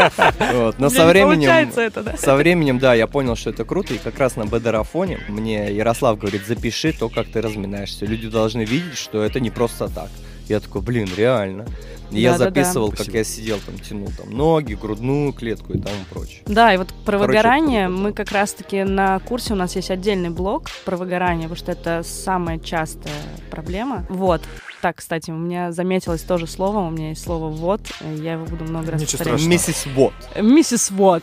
[0.52, 1.48] Вот, Но со временем...
[1.48, 2.16] Это, да?
[2.16, 6.18] Со временем, да, я понял, что это круто, и как раз на бедерафоне мне Ярослав
[6.18, 8.06] говорит, запиши то, как ты разминаешься.
[8.06, 10.08] Люди должны видеть, что это не просто так.
[10.50, 11.64] Я такой, блин, реально.
[12.10, 12.50] И я Да-да-да.
[12.50, 13.18] записывал, как Спасибо.
[13.18, 16.42] я сидел там, тянул там ноги, грудную клетку и тому прочее.
[16.44, 20.30] Да, и вот про Короче, выгорание мы как раз-таки на курсе у нас есть отдельный
[20.30, 23.12] блок про выгорание, потому что это самая частая
[23.52, 24.04] проблема.
[24.08, 24.42] Вот.
[24.82, 27.80] Так, кстати, у меня заметилось тоже слово, у меня есть слово «вот»,
[28.16, 29.40] я его буду много раз Ничего повторять.
[29.40, 29.52] страшного.
[29.52, 30.12] Миссис Вот.
[30.42, 31.22] Миссис Вот.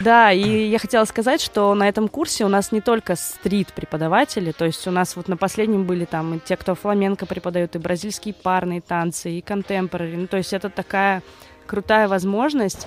[0.00, 4.64] Да, и я хотела сказать, что на этом курсе у нас не только стрит-преподаватели, то
[4.64, 8.34] есть у нас вот на последнем были там и те, кто фламенко преподают, и бразильские
[8.34, 10.16] парные танцы, и контемпорари.
[10.16, 11.22] Ну, то есть это такая
[11.66, 12.86] крутая возможность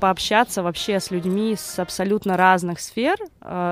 [0.00, 3.16] пообщаться вообще с людьми с абсолютно разных сфер,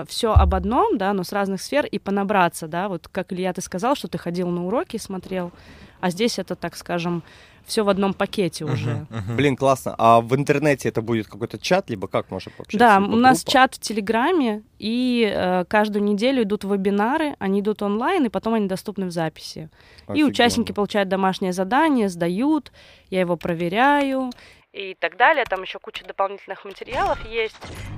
[0.07, 3.61] все об одном, да, но с разных сфер, и понабраться, да, вот как Илья, ты
[3.61, 5.51] сказал, что ты ходил на уроки, смотрел,
[6.01, 7.23] а здесь это, так скажем,
[7.69, 9.07] все в одном пакете уже.
[9.11, 9.37] Мгм, мгм.
[9.37, 9.95] Блин, классно.
[9.99, 12.79] А в интернете это будет какой-то чат, либо как можно пообщаться?
[12.79, 13.53] Да, Либо у нас группа?
[13.53, 18.69] чат в Телеграме, и э, каждую неделю идут вебинары, они идут онлайн, и потом они
[18.69, 19.69] доступны в записи.
[20.09, 20.31] И Офигенно.
[20.31, 22.73] участники получают домашнее задание, сдают,
[23.11, 24.31] я его проверяю
[24.79, 25.45] и так далее.
[25.45, 27.57] Там еще куча дополнительных материалов есть.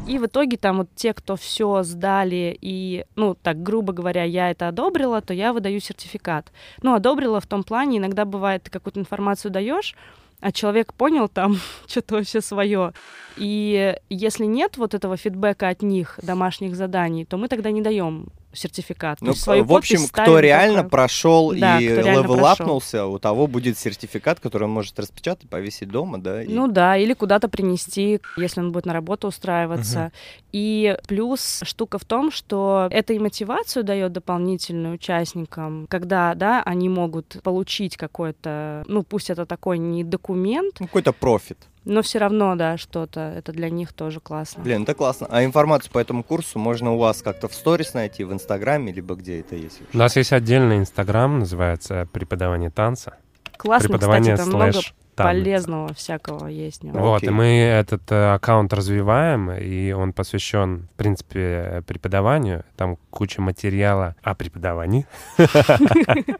[0.08, 4.50] И в итоге там вот те, кто все сдали и, ну, так, грубо говоря, я
[4.50, 6.50] это одобрила, то я выдаю сертификат.
[6.82, 9.94] Ну, одобрила в том плане, иногда бывает, ты какую-то информацию даешь,
[10.40, 12.92] а человек понял там что-то вообще свое.
[13.36, 18.28] И если нет вот этого фидбэка от них, домашних заданий, то мы тогда не даем
[18.52, 19.18] сертификат.
[19.18, 23.46] То Ну, есть свою в общем, кто реально только- прошел Да, и левелапнулся, у того
[23.46, 26.42] будет сертификат, который он может распечатать, повесить дома, да?
[26.42, 30.12] и- Ну да, или куда-то принести, если он будет на работу устраиваться.
[30.52, 36.88] И плюс штука в том, что это и мотивацию дает дополнительную участникам, когда, да, они
[36.88, 41.58] могут получить какой-то, ну пусть это такой не документ, Ну, какой-то профит.
[41.90, 44.62] Но все равно, да, что-то, это для них тоже классно.
[44.62, 45.26] Блин, это классно.
[45.28, 49.16] А информацию по этому курсу можно у вас как-то в сторис найти, в Инстаграме, либо
[49.16, 49.82] где это есть?
[49.92, 53.14] У нас есть отдельный инстаграм, называется «Преподавание танца».
[53.56, 55.42] Классно, кстати, Преподавание там много слэш танец.
[55.42, 56.94] полезного всякого есть нем.
[56.94, 62.64] Вот, и мы этот э, аккаунт развиваем, и он посвящен, в принципе, преподаванию.
[62.76, 65.06] Там куча материала о преподавании.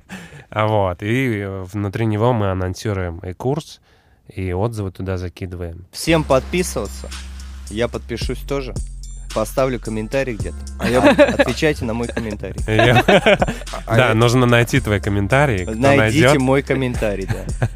[0.53, 3.81] Вот, и внутри него мы анонсируем и курс,
[4.35, 5.85] и отзывы туда закидываем.
[5.93, 7.09] Всем подписываться.
[7.71, 8.75] Я подпишусь тоже.
[9.35, 10.57] Поставлю комментарий где-то.
[10.81, 11.01] А я-
[11.39, 12.61] Отвечайте на мой комментарий.
[13.87, 15.63] А Да, я- нужно найти твои комментарии.
[15.65, 17.69] Кто Найдите найдет, мой комментарий, да.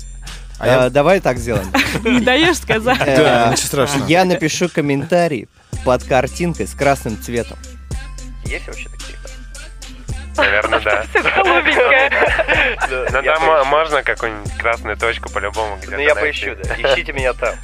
[0.58, 1.66] А я- А, Давай так сделаем.
[2.04, 2.98] Не даешь сказать?
[2.98, 4.06] Да, Э, ничего страшного.
[4.08, 5.48] Я напишу комментарий
[5.84, 7.58] под картинкой с красным цветом.
[8.46, 8.88] Есть вообще?
[10.36, 11.04] Наверное, да.
[11.36, 12.10] Голубенькая.
[13.12, 13.64] Но Я там поищу.
[13.70, 16.74] можно какую-нибудь красную точку по-любому где-то Ну я поищу, да.
[16.74, 17.54] Ищите меня там.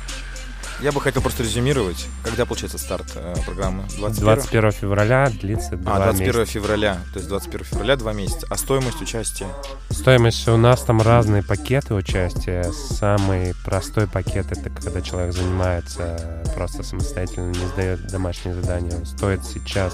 [0.81, 3.83] Я бы хотел просто резюмировать, когда получается старт э, программы?
[3.99, 4.25] 21?
[4.25, 6.53] 21 февраля длится два А, 21 месяца.
[6.55, 6.95] февраля.
[7.13, 8.47] То есть 21 февраля два месяца.
[8.49, 9.47] А стоимость участия?
[9.91, 12.65] Стоимость у нас там разные пакеты участия.
[12.73, 18.97] Самый простой пакет это когда человек занимается просто самостоятельно, не сдает домашние задания.
[18.97, 19.93] Он стоит сейчас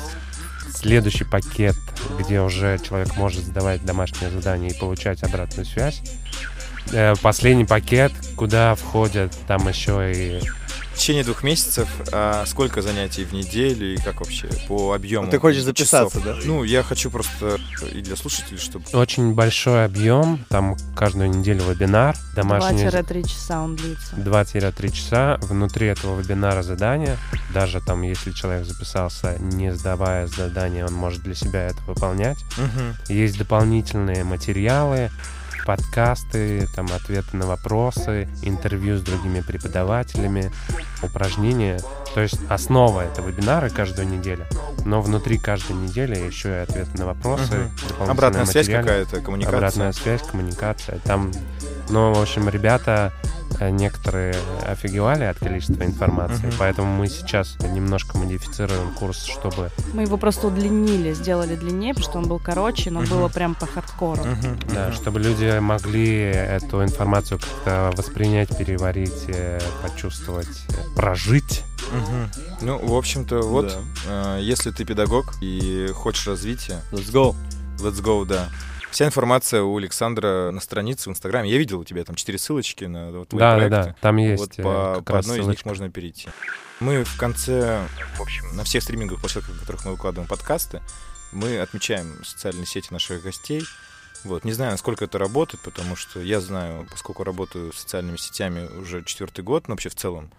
[0.77, 1.77] следующий пакет,
[2.19, 6.03] где уже человек может сдавать домашние задания и получать обратную связь.
[6.93, 10.41] Э, Последний пакет, куда входят там еще и
[10.97, 15.31] В течение двух месяцев а сколько занятий в неделю и как вообще по объему?
[15.31, 16.39] Ты хочешь записаться, часов?
[16.39, 16.43] да?
[16.45, 17.59] Ну, я хочу просто
[17.93, 18.87] и для слушателей, чтобы...
[18.95, 20.43] очень большой объем.
[20.49, 24.17] Там каждую неделю вебинар, домашние 2-3 часа он длится.
[24.17, 25.39] 2-3 часа.
[25.43, 27.19] Внутри этого вебинара задания,
[27.53, 32.39] даже там, если человек записался, не сдавая задание, он может для себя это выполнять.
[32.57, 32.97] Мгм.
[33.09, 35.11] Есть дополнительные материалы,
[35.67, 40.51] подкасты, там ответы на вопросы, интервью с другими преподавателями,
[41.03, 41.81] упражнения.
[42.15, 44.47] То есть основа это вебинары каждую неделю,
[44.87, 49.57] но внутри каждой недели еще и ответы на вопросы, дополнительные Обратная связь какая-то, коммуникация.
[49.57, 50.99] Обратная связь, коммуникация.
[51.01, 51.33] Там,
[51.89, 53.13] ну, в общем, ребята
[53.61, 54.35] э, некоторые
[54.67, 56.57] офигевали от количества информации, Мгм.
[56.59, 59.71] поэтому мы сейчас немножко модифицируем курс, чтобы...
[59.95, 63.09] Мы его просто удлинили, сделали длиннее, потому что он был короче, но Мгм.
[63.11, 64.25] было прям по хардкору.
[64.25, 70.49] Мгм, Да, чтобы люди могли эту информацию как-то воспринять, переварить, э, почувствовать,
[70.95, 71.63] прожить.
[71.93, 72.31] Мгм.
[72.63, 73.69] Ну, в общем-то, вот,
[74.07, 74.37] Да.
[74.39, 77.35] э, если ты педагог и хочешь развития, Let's go.
[77.79, 78.49] let's go, да.
[78.97, 81.51] Вся информация у Александра на странице в Инстаграме.
[81.51, 83.91] Я видел у тебя там четыре ссылочки на вот твои Да, да, проекты.
[83.91, 85.69] да, там Вот есть э, по, по одной из них ссылочка.
[85.69, 86.31] можно перейти.
[86.81, 90.81] Мы в конце, в общем, на всех стриминговых площадках, на которых мы выкладываем подкасты,
[91.31, 93.65] мы отмечаем социальные сети наших гостей.
[94.25, 94.45] Вот.
[94.45, 99.05] Не знаю, насколько это работает, потому что я знаю, поскольку работаю с социальными сетями уже
[99.05, 100.31] четвертый год, но вообще в целом,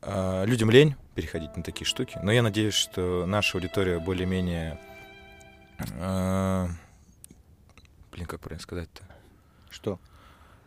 [0.00, 2.18] а, людям лень переходить на такие штуки.
[2.24, 4.80] Но я надеюсь, что наша аудитория более-менее...
[8.12, 9.02] Блин, как правильно сказать-то?
[9.70, 9.98] Что?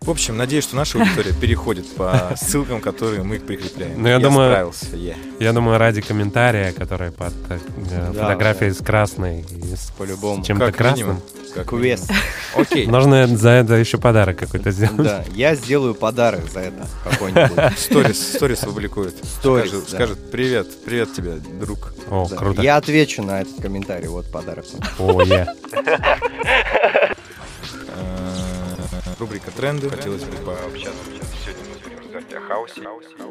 [0.01, 4.01] В общем, надеюсь, что наша аудитория переходит по ссылкам, которые мы прикрепляем.
[4.01, 5.15] Ну, я думаю- справился, я.
[5.39, 10.43] Я думаю, ради комментария, который под э, Да, фотографией с красной и с По-любому.
[10.43, 11.21] чем-то Как красным, минимум.
[11.55, 12.09] Как Квест.
[12.09, 12.25] минимум.
[12.57, 12.87] Окей.
[12.87, 14.97] нужно за это еще подарок какой-то сделать.
[14.97, 17.77] Да, я сделаю подарок за это какой-нибудь.
[17.79, 19.15] Сторис, сторис опубликует.
[19.25, 19.95] Сторис, Скажет, да.
[19.95, 21.93] скажет, привет, привет тебе, друг.
[22.11, 22.35] О, Да.
[22.35, 22.61] круто.
[22.61, 24.65] Я отвечу на этот комментарий, вот подарок.
[24.99, 25.47] О, е.
[25.71, 25.85] Э,
[29.19, 29.89] Рубрика «Тренды».
[29.89, 30.99] Хотелось бы пообщаться.
[31.43, 32.81] Сегодня мы будем разговаривать о хаосе.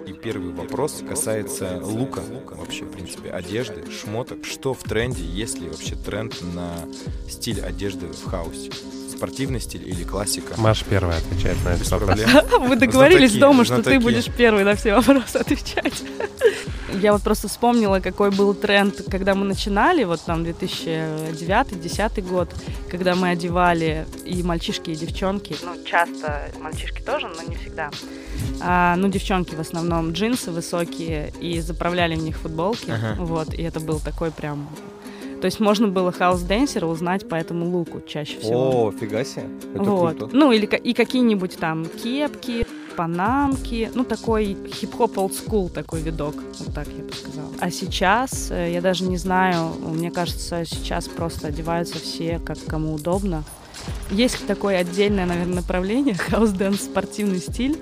[0.06, 2.22] И первый вопрос касается лука.
[2.52, 4.44] Вообще, в принципе, одежды, шмоток.
[4.44, 6.74] Что в тренде, есть ли вообще тренд на
[7.28, 8.70] стиль одежды в хаосе?
[9.24, 10.54] Спортивный стиль или классика?
[10.58, 12.20] Маша первая отвечает на этот вопрос.
[12.60, 16.02] Вы договорились дома, что ты будешь первый на все вопросы отвечать.
[17.00, 22.54] Я вот просто вспомнила, какой был тренд, когда мы начинали, вот там 2009-2010 год,
[22.90, 25.56] когда мы одевали и мальчишки, и девчонки.
[25.62, 27.90] Ну, часто мальчишки тоже, но не всегда.
[28.60, 32.90] А, ну, девчонки в основном джинсы высокие и заправляли в них футболки.
[32.90, 33.16] Ага.
[33.18, 34.68] Вот, и это был такой прям...
[35.44, 38.86] То есть можно было хаус-денсера узнать по этому луку чаще всего.
[38.86, 39.44] О, фига себе.
[39.74, 40.16] Это вот.
[40.16, 40.34] круто.
[40.34, 46.88] Ну, или и какие-нибудь там кепки, панамки, ну, такой хип-хоп school такой видок, вот так
[46.88, 47.48] я бы сказала.
[47.60, 52.94] А сейчас, э, я даже не знаю, мне кажется, сейчас просто одеваются все, как кому
[52.94, 53.44] удобно.
[54.10, 57.78] Есть такое отдельное, наверное, направление, house dance, спортивный стиль.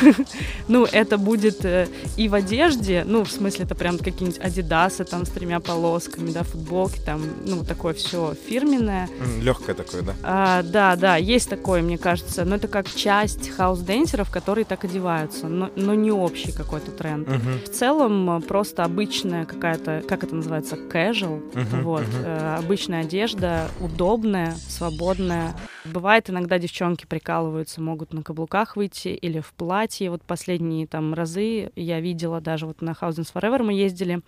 [0.68, 5.26] ну, это будет э, и в одежде, ну, в смысле, это прям какие-нибудь адидасы там
[5.26, 9.08] с тремя полосками, да, футболки там, ну, такое все фирменное.
[9.40, 10.14] Легкое такое, да?
[10.22, 15.46] А, да, да, есть такое, мне кажется, но это как часть хаус-дэнсеров, которые так одеваются,
[15.46, 17.28] но, но не общий какой-то тренд.
[17.28, 17.60] Мгм.
[17.64, 23.68] В целом, э, просто обычная какая-то, как это называется, casual, Мгм, вот, э, обычная одежда,
[23.80, 25.35] удобная, свободная.
[25.84, 30.10] Бывает, иногда девчонки прикалываются, могут на каблуках выйти или в платье.
[30.10, 34.20] Вот последние там разы я видела даже вот на House Dance Forever мы ездили,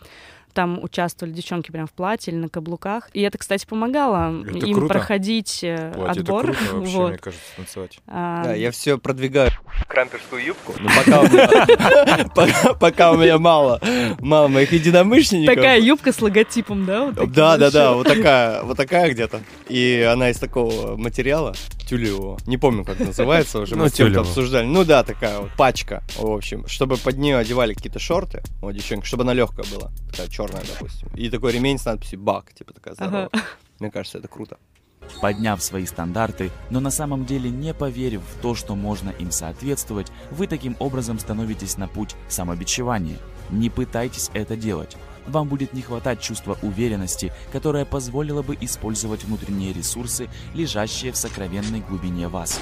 [0.55, 3.11] там участвовали девчонки прям в платье или на каблуках.
[3.13, 4.95] И это, кстати, помогало Это им круто.
[4.95, 6.45] проходить э, Платье, это отбор.
[6.47, 7.09] круто вообще, Вот.
[7.11, 7.99] мне кажется, танцевать.
[8.07, 9.51] А, Да, я все продвигаю
[10.03, 13.81] крамперскую юбку, но пока у меня, пока- пока у меня мало,
[14.21, 15.57] мало моих единомышленников.
[15.57, 17.07] Такая юбка с логотипом, да?
[17.07, 19.41] вот Да, да, да, вот такая, вот такая где-то.
[19.69, 21.55] И она из такого материала,
[21.89, 22.39] тюлевого.
[22.47, 24.21] Не помню, как называется уже, Ну, мы тюлевого.
[24.29, 24.67] обсуждали.
[24.67, 29.05] Ну да, такая вот пачка, в общем, чтобы под нее одевали какие-то шорты, вот девчонка,
[29.07, 31.09] чтобы она легкая была, такая черная, допустим.
[31.17, 33.31] И такой ремень с надписью «Бак», типа такая здоровая.
[33.81, 34.59] Мне кажется, это круто.
[35.21, 40.13] Подняв свои стандарты, но на самом деле не поверив в то, что можно им соответствовать,
[40.31, 43.19] вы таким образом становитесь на путь самобичевания.
[43.51, 44.97] Не пытайтесь это делать.
[45.27, 51.81] Вам будет не хватать чувства уверенности, которое позволило бы использовать внутренние ресурсы, лежащие в сокровенной
[51.81, 52.59] глубине вас.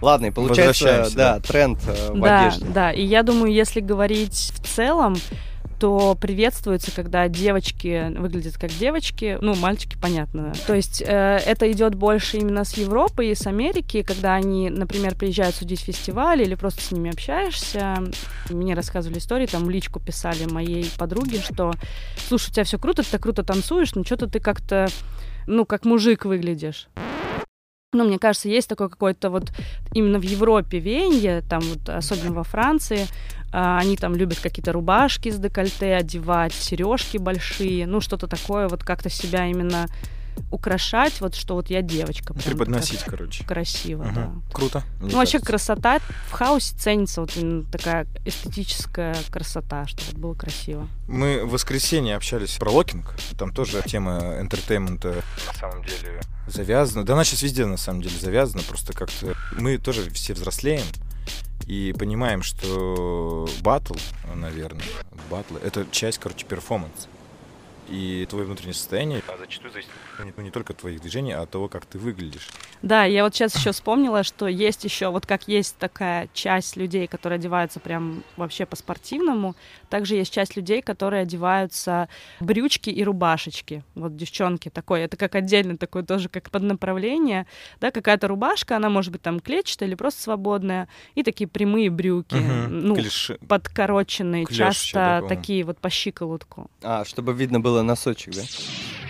[0.00, 1.40] Ладно, и получается, да, да.
[1.40, 2.66] тренд э, в Да, одежде.
[2.66, 2.92] да.
[2.92, 5.16] И я думаю, если говорить в целом,
[5.84, 10.54] то приветствуется, когда девочки выглядят как девочки, ну, мальчики, понятно.
[10.66, 15.14] То есть э, это идет больше именно с Европы и с Америки, когда они, например,
[15.14, 17.96] приезжают судить фестивали или просто с ними общаешься.
[18.48, 21.74] Мне рассказывали истории, там в личку писали моей подруге, что,
[22.28, 24.88] слушай, у тебя все круто, ты так круто танцуешь, но что-то ты как-то,
[25.46, 26.88] ну, как мужик выглядишь.
[27.94, 29.52] Ну, мне кажется, есть такое какое-то вот
[29.92, 33.06] именно в Европе веяние, там вот особенно во Франции,
[33.52, 38.82] а, они там любят какие-то рубашки с декольте одевать, сережки большие, ну что-то такое, вот
[38.82, 39.86] как-то себя именно
[40.50, 42.32] украшать, вот что вот я девочка.
[42.34, 43.44] прям Преподносить, такая короче.
[43.44, 44.14] Красиво, Мгм.
[44.14, 44.30] да.
[44.52, 44.82] Круто.
[45.00, 45.46] мне Ну, вообще кажется.
[45.74, 50.88] красота в хаусе ценится, вот именно такая эстетическая красота, что вот было красиво.
[51.08, 53.14] Мы в воскресенье общались про locking.
[53.38, 57.04] Там тоже тема entertainment а на самом деле завязана.
[57.04, 58.62] Да она сейчас везде на самом деле завязана.
[58.62, 60.84] Просто как-то мы тоже все взрослеем
[61.66, 63.94] и понимаем, что батл,
[64.34, 64.84] наверное,
[65.30, 67.08] батл это часть, короче, перформанса.
[67.88, 71.86] И твое внутреннее состояние а зачастую зависит ну, не только твоих движений, а того, как
[71.86, 72.48] ты выглядишь.
[72.82, 77.06] Да, я вот сейчас еще вспомнила, что есть еще, вот как есть такая часть людей,
[77.06, 79.56] которые одеваются прям вообще по-спортивному,
[79.88, 82.08] также есть часть людей, которые одеваются
[82.40, 83.82] брючки и рубашечки.
[83.94, 87.46] Вот девчонки такой, это как отдельно такое тоже как поднаправление,
[87.80, 92.34] да, какая-то рубашка, она может быть там клетчатая или просто свободная, и такие прямые брюки,
[92.34, 92.80] Мгм.
[92.88, 93.38] ну, Клише.
[93.48, 96.70] подкороченные, да, часто такие вот по щиколотку.
[96.82, 98.42] А, чтобы видно было носочек, да?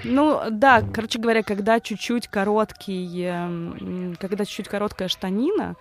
[0.05, 5.77] Ну, да, короче говоря, когда чуть-чуть короткий, эм, когда чуть-чуть короткая штанина,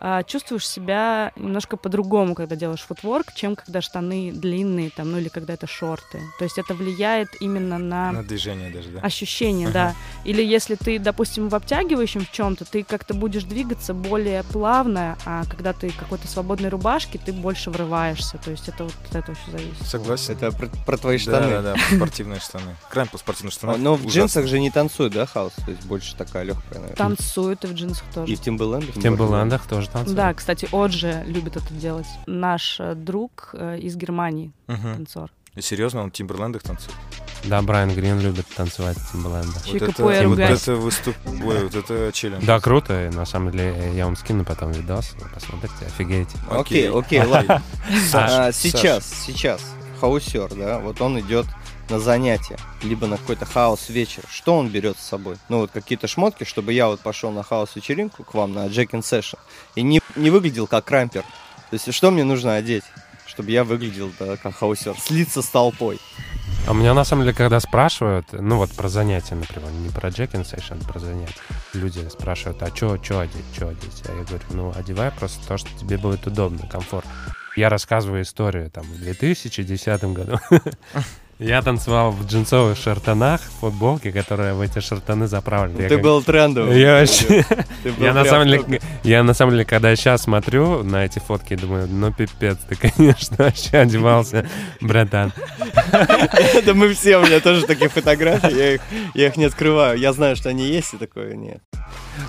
[0.00, 5.28] а, чувствуешь себя немножко по-другому, когда делаешь футворк, чем когда штаны длинные, там, ну или
[5.28, 6.20] когда это шорты.
[6.38, 9.00] То есть это влияет именно на, На движение даже, да.
[9.00, 9.94] ощущение, да.
[10.24, 15.44] Или если ты, допустим, в обтягивающем в чем-то, ты как-то будешь двигаться более плавно, а
[15.50, 18.38] когда ты какой-то свободной рубашке, ты больше врываешься.
[18.38, 19.86] То есть это вот от этого все зависит.
[19.86, 20.34] Согласен.
[20.34, 21.48] Это про, про твои штаны.
[21.48, 22.76] Да, да, да, спортивные штаны.
[22.90, 23.82] Крайм по спортивным А, штанам.
[23.82, 25.52] Но в джинсах же не танцуют, да, хаос?
[25.64, 26.96] То есть больше такая легкая, наверное.
[26.96, 28.32] Танцуют и в джинсах тоже.
[28.32, 28.94] И в Тимберлендах?
[28.94, 30.16] В Тимберлендах тоже танцуют.
[30.16, 32.06] Да, кстати, Оджи любит это делать.
[32.26, 34.94] Наш э, друг э, из Германии, Мгм.
[34.94, 35.30] танцор.
[35.54, 36.94] И серьезно, он в Тимберлендах танцует?
[37.44, 39.64] Да, Брайан Грин любит танцевать в Тимберлендах.
[39.64, 41.16] Чика вот это, вот это выступ...
[41.26, 42.44] Ой, вот это челлендж.
[42.44, 43.10] Да, круто.
[43.12, 45.14] На самом деле, я вам скину потом видос.
[45.34, 46.36] Посмотрите, офигеете.
[46.50, 47.62] Окей, окей, ладно.
[48.12, 49.60] А, сейчас, сейчас,
[50.00, 51.46] хаусер, да, вот он идет
[51.90, 54.22] на занятия, либо на какой-то хаус вечер.
[54.30, 55.36] Что он берет с собой?
[55.48, 59.00] Ну, вот какие-то шмотки, чтобы я вот пошел на хаус вечеринку к вам, на Jackin'
[59.00, 59.38] Session,
[59.74, 61.22] и не, не выглядел как крампер.
[61.22, 62.84] То есть, что мне нужно одеть,
[63.26, 64.96] чтобы я выглядел да, как хаусер?
[64.98, 66.00] Слиться с толпой.
[66.66, 70.44] А меня на самом деле, когда спрашивают, ну вот про занятия, например, не про Jackin'
[70.44, 71.34] Session, про занятия,
[71.72, 74.02] люди спрашивают, а что одеть, что одеть?
[74.06, 77.10] А я говорю, ну одевай просто то, что тебе будет удобно, комфортно.
[77.56, 80.38] Я рассказываю историю там в 2010 году.
[81.38, 85.82] Я танцевал в джинсовых шортанах, футболке, которая в эти шортаны заправлена.
[85.82, 86.76] Я Ты как- был трендовым.
[86.76, 87.44] Я вообще...
[87.98, 91.86] Я на самом деле, я на самом деле, когда сейчас смотрю на эти фотки, думаю,
[91.88, 94.48] ну пипец, ты, конечно, вообще одевался,
[94.80, 95.32] братан.
[96.64, 98.80] Да мы все, у меня тоже такие фотографии, я их,
[99.14, 99.96] я их не открываю.
[99.98, 101.62] Я знаю, что они есть, и такое нет.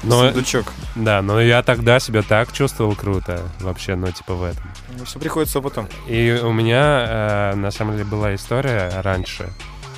[0.03, 0.71] Но, Сундучок.
[0.95, 4.63] да, но я тогда себя так чувствовал круто, вообще, ну, типа в этом.
[5.05, 5.87] Все приходит с опытом.
[6.07, 9.49] И у меня, э, на самом деле, была история раньше.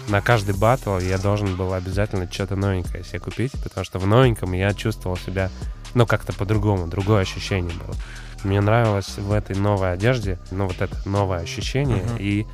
[0.10, 4.52] На каждый батл я должен был обязательно что-то новенькое себе купить, потому что в новеньком
[4.54, 5.50] я чувствовал себя,
[5.94, 7.96] ну, как-то по-другому, другое ощущение было.
[8.44, 12.18] Мне нравилось в этой новой одежде, ну, вот это новое ощущение, Мгм.
[12.18, 12.48] и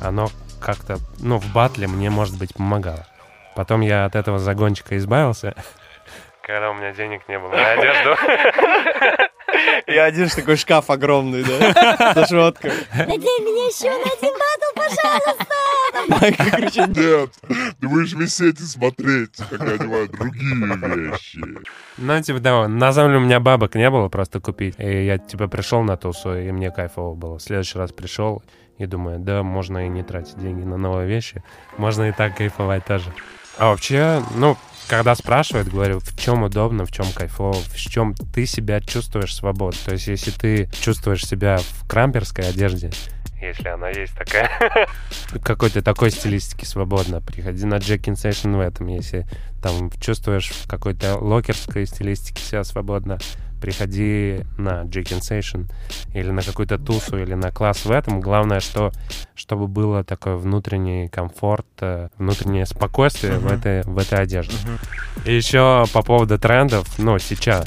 [0.00, 0.30] оно
[0.60, 3.06] как-то, ну, в батле мне, может быть, помогало.
[3.54, 5.54] Потом я от этого загончика избавился,
[6.46, 8.16] когда у меня денег не было на одежду.
[9.86, 12.12] И один такой шкаф огромный, да?
[12.14, 12.72] Со шмоткой.
[12.92, 15.54] Надей меня еще на один батл, пожалуйста!
[16.08, 17.30] Майка кричит, Нет,
[17.80, 21.40] ты будешь висеть и смотреть, когда одевают другие вещи.
[21.96, 22.68] Ну, типа того.
[22.68, 24.74] На самом деле у меня бабок не было просто купить.
[24.78, 27.38] И я, типа, пришел на тусу, и мне кайфово было.
[27.38, 28.42] В следующий раз пришел
[28.78, 31.42] и думаю, да, можно и не тратить деньги на новые вещи.
[31.78, 33.12] Можно и так кайфовать тоже.
[33.56, 34.56] А вообще, ну,
[34.88, 39.78] когда спрашивают, говорю, в чем удобно, в чем кайфово, в чем ты себя чувствуешь свободно.
[39.84, 42.90] То есть, если ты чувствуешь себя в крамперской одежде,
[43.40, 44.50] если она есть такая,
[45.42, 48.86] какой-то такой стилистики свободно, приходи на Jackin' Session в этом.
[48.86, 49.26] Если
[49.62, 53.18] там чувствуешь в какой-то локерской стилистике себя свободно,
[53.64, 55.62] приходи на Jackin' Session
[56.12, 58.20] или на какую-то тусу, или на класс в этом.
[58.20, 58.92] Главное, что
[59.34, 64.54] чтобы было такой внутренний комфорт, э, внутреннее спокойствие в, этой, в этой одежде.
[65.24, 67.66] И еще по поводу трендов, ну, сейчас.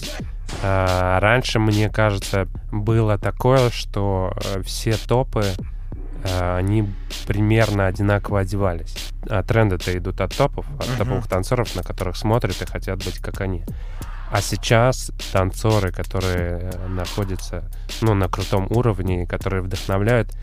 [0.62, 5.46] А, раньше, мне кажется, было такое, что э, все топы,
[6.24, 6.88] э, они
[7.26, 8.96] примерно одинаково одевались.
[9.28, 10.98] А тренды-то идут от топов, от Мгм.
[11.00, 13.64] топовых танцоров, на которых смотрят и хотят быть как они.
[14.30, 17.70] А сейчас танцоры, которые э, находятся
[18.02, 20.36] ну, на крутом уровне, которые вдохновляют,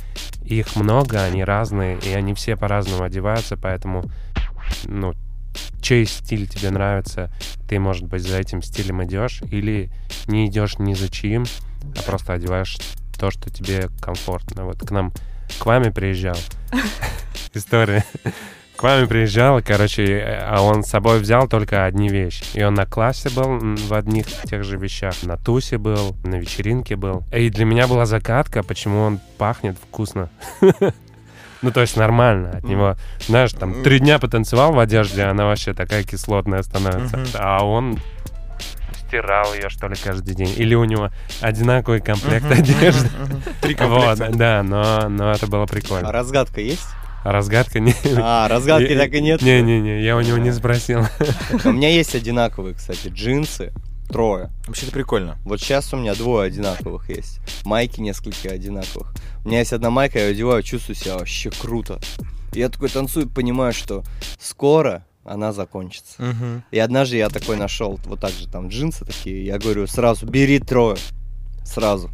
[0.43, 4.05] их много, они разные, и они все по-разному одеваются, поэтому
[4.85, 5.15] ну,
[5.83, 7.31] чей стиль тебе нравится,
[7.69, 9.91] ты, может быть, за этим стилем идешь, или
[10.27, 11.45] не идешь ни за чьим,
[11.97, 12.79] а просто одеваешь
[13.19, 14.65] то, что тебе комфортно.
[14.65, 15.13] Вот к нам,
[15.59, 16.37] к вами приезжал.
[17.55, 18.05] История.
[18.77, 22.45] К вами приезжал, короче, а он с собой взял только одни вещи.
[22.55, 26.97] И он на классе был в одних тех же вещах, на тусе был, на вечеринке
[26.97, 27.23] был.
[27.33, 30.29] И для меня была загадка, почему он пахнет вкусно.
[31.63, 32.97] Ну, то есть нормально от него.
[33.27, 37.25] Знаешь, там, три дня потанцевал в одежде, она вообще такая кислотная становится.
[37.39, 37.99] А он
[39.07, 40.53] стирал ее, что ли, каждый день.
[40.59, 41.09] Или у него
[41.41, 43.09] одинаковый комплект одежды.
[43.63, 43.79] Три Вот,
[44.19, 44.37] комплекта.
[44.37, 46.13] да, но, но это было а прикольно.
[46.13, 46.87] разгадка есть?
[47.25, 47.95] А разгадка не...
[48.19, 49.41] А, разгадки так и нет?
[49.41, 51.01] Не-не-не, я у него не спросил.
[51.65, 53.73] У меня есть одинаковые, кстати, джинсы.
[54.09, 54.51] Трое.
[54.67, 55.39] Вообще-то прикольно.
[55.45, 57.41] Вот сейчас у меня двое одинаковых есть.
[57.65, 59.15] Майки несколько одинаковых.
[59.45, 61.99] У меня есть одна майка, я одеваю, чувствую себя вообще круто.
[62.53, 64.05] Я такой танцую, понимаю, что
[64.39, 66.23] скоро она закончится.
[66.23, 66.63] Мгм.
[66.71, 70.59] И однажды я такой нашел, вот так же там джинсы такие, я говорю, сразу бери
[70.59, 70.99] трое.
[71.65, 72.11] Сразу.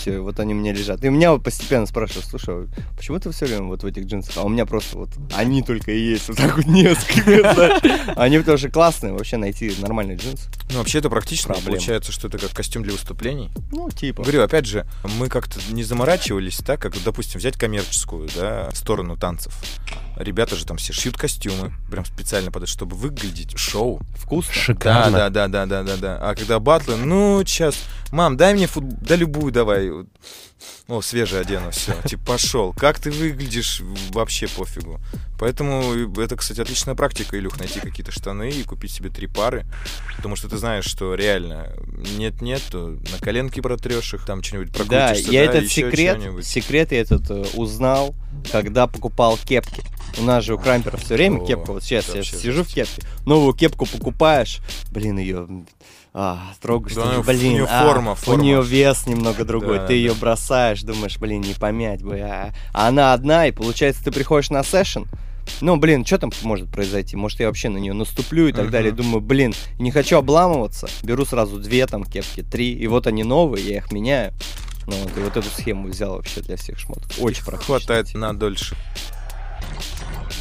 [0.00, 1.04] Все, вот они у меня лежат.
[1.04, 2.66] И меня вот постепенно спрашивают, слушай, а
[2.96, 4.36] почему ты все время вот в этих джинсах?
[4.36, 7.80] А у меня просто вот они только и есть, вот так вот несколько.
[8.16, 10.48] Они что классные, вообще найти нормальные джинсы.
[10.70, 11.54] Ну, вообще это практично.
[11.54, 13.50] Получается, что это как костюм для выступлений.
[13.72, 14.22] Ну, типа.
[14.22, 14.86] Говорю, опять же,
[15.18, 19.54] мы как-то не заморачивались так, как, допустим, взять коммерческую, да, сторону танцев.
[20.16, 24.00] Ребята же там все шьют костюмы, прям специально под это, чтобы выглядеть шоу.
[24.16, 24.52] Вкусно.
[24.54, 25.18] Да, Шикарно.
[25.18, 26.18] да, да, да, да, да, да.
[26.20, 27.76] А когда батлы, ну, сейчас,
[28.12, 29.90] мам, дай мне футбол, да любую давай.
[30.88, 32.72] О, свежий одену, все, типа, пошел.
[32.72, 33.80] Как ты выглядишь,
[34.10, 35.00] вообще пофигу.
[35.38, 39.66] Поэтому это, кстати, отличная практика, Илюх, найти какие-то штаны и купить себе три пары.
[40.16, 41.72] Потому что ты знаешь, что реально
[42.16, 46.92] нет-нет, то на коленки протрешь их, там что-нибудь Да, прокрутишься, я да, этот секрет, секрет
[46.92, 48.14] я этот э, узнал,
[48.52, 49.82] когда покупал кепки.
[50.18, 51.72] У нас же у Крампера все время О, кепка.
[51.72, 54.60] Вот сейчас я сижу в кепке, новую кепку покупаешь,
[54.92, 55.48] блин, ее
[56.14, 59.78] а, трогаешь, Да, думаешь, неё- у блин, неё а, форма, у нее вес немного другой,
[59.78, 60.20] Да, ты ее да.
[60.20, 62.52] бросаешь, думаешь, блин, не помять бы, а.
[62.72, 65.06] А она одна, и получается, ты приходишь на сессион,
[65.60, 67.16] ну, блин, что там может произойти?
[67.16, 68.70] Может, я вообще на нее наступлю и так Мгм.
[68.72, 68.92] далее.
[68.92, 70.88] Думаю, блин, не хочу обламываться.
[71.02, 72.72] Беру сразу две там кепки, три.
[72.72, 74.32] И вот они новые, я их меняю.
[74.86, 77.10] Ну, вот, и вот эту схему взял вообще для всех шмоток.
[77.18, 77.78] Очень практично.
[77.78, 78.74] Хватает на дольше.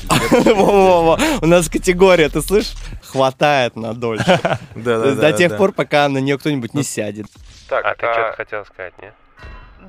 [0.32, 2.74] Во-во-во, У нас категория, ты слышишь?
[3.04, 4.40] Хватает на дольше.
[4.76, 7.28] До тех пор, пока на нее кто-нибудь не сядет.
[7.70, 9.14] Так, А ты что-то хотел сказать, нет?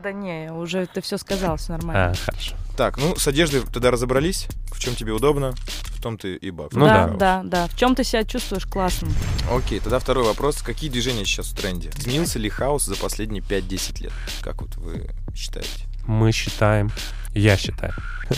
[0.03, 2.11] Да не, уже ты все сказал, все нормально.
[2.11, 2.57] А, хорошо.
[2.77, 4.49] Так, ну, с одеждой тогда разобрались.
[4.73, 6.73] В чем тебе удобно, в том ты и баб.
[6.73, 7.15] Ну да, да.
[7.17, 7.67] да, да.
[7.69, 9.09] В чем ты себя чувствуешь классно?
[9.51, 10.61] Окей, тогда второй вопрос.
[10.61, 11.91] Какие движения сейчас в тренде?
[11.97, 14.13] Изменился ли хаос за последние 5-10 лет?
[14.43, 15.71] Как вот вы считаете?
[16.07, 16.91] Мы считаем,
[17.35, 17.93] я считаю.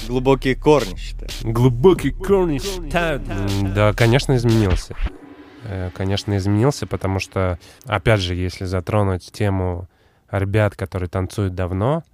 [0.09, 1.31] Глубокие корни, считаю.
[1.43, 3.23] Глубокий корни считают.
[3.75, 4.97] Да, конечно, изменился.
[5.65, 9.89] Э, Конечно, изменился, потому что, опять же, если затронуть тему
[10.31, 12.05] ребят, которые танцуют давно,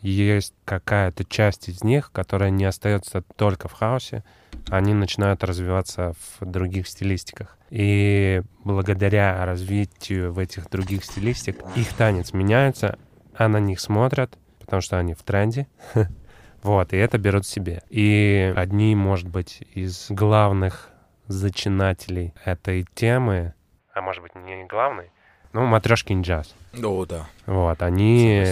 [0.00, 4.24] есть какая-то часть из них, которая не остается только в хаосе,
[4.68, 7.56] они начинают развиваться в других стилистиках.
[7.70, 12.98] И благодаря развитию в этих других стилистик их танец меняется,
[13.34, 15.66] а на них смотрят, потому что они в тренде.
[16.62, 17.82] Вот, и это берут себе.
[17.90, 20.90] И одни, может быть, из главных
[21.26, 23.54] зачинателей этой темы,
[23.92, 25.10] а может быть, не главный,
[25.52, 26.54] ну, Матрешкин джаз.
[26.82, 27.26] О, да.
[27.46, 28.42] Вот, они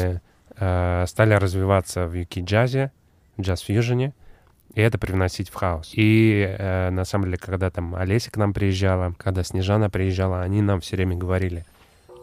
[0.56, 2.92] э, стали развиваться в юки-джазе,
[3.40, 4.12] джаз-фьюжене,
[4.74, 5.92] и это привносить в хаос.
[5.94, 10.62] И э, на самом деле, когда там Олеся к нам приезжала, когда Снежана приезжала, они
[10.62, 11.64] нам все время говорили,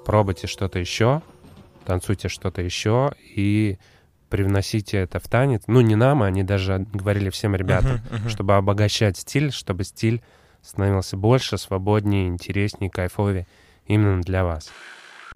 [0.06, 1.22] пробуйте что-то еще,
[1.86, 3.80] танцуйте что-то еще и
[4.30, 5.64] привносите это в танец.
[5.68, 8.30] Ну, не нам, они даже говорили всем ребятам, Мгм, мгм.
[8.30, 10.22] чтобы обогащать стиль, чтобы стиль
[10.62, 13.48] становился больше, свободнее, интереснее, кайфовее
[13.86, 14.70] именно для вас.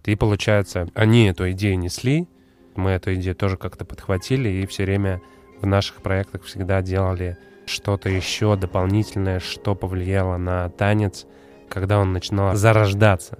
[0.04, 2.28] И получается, они эту идею несли,
[2.74, 5.20] мы эту идею тоже как-то подхватили и все время
[5.60, 11.26] в наших проектах всегда делали что-то еще дополнительное, что повлияло на танец,
[11.68, 13.38] когда он начинал зарождаться.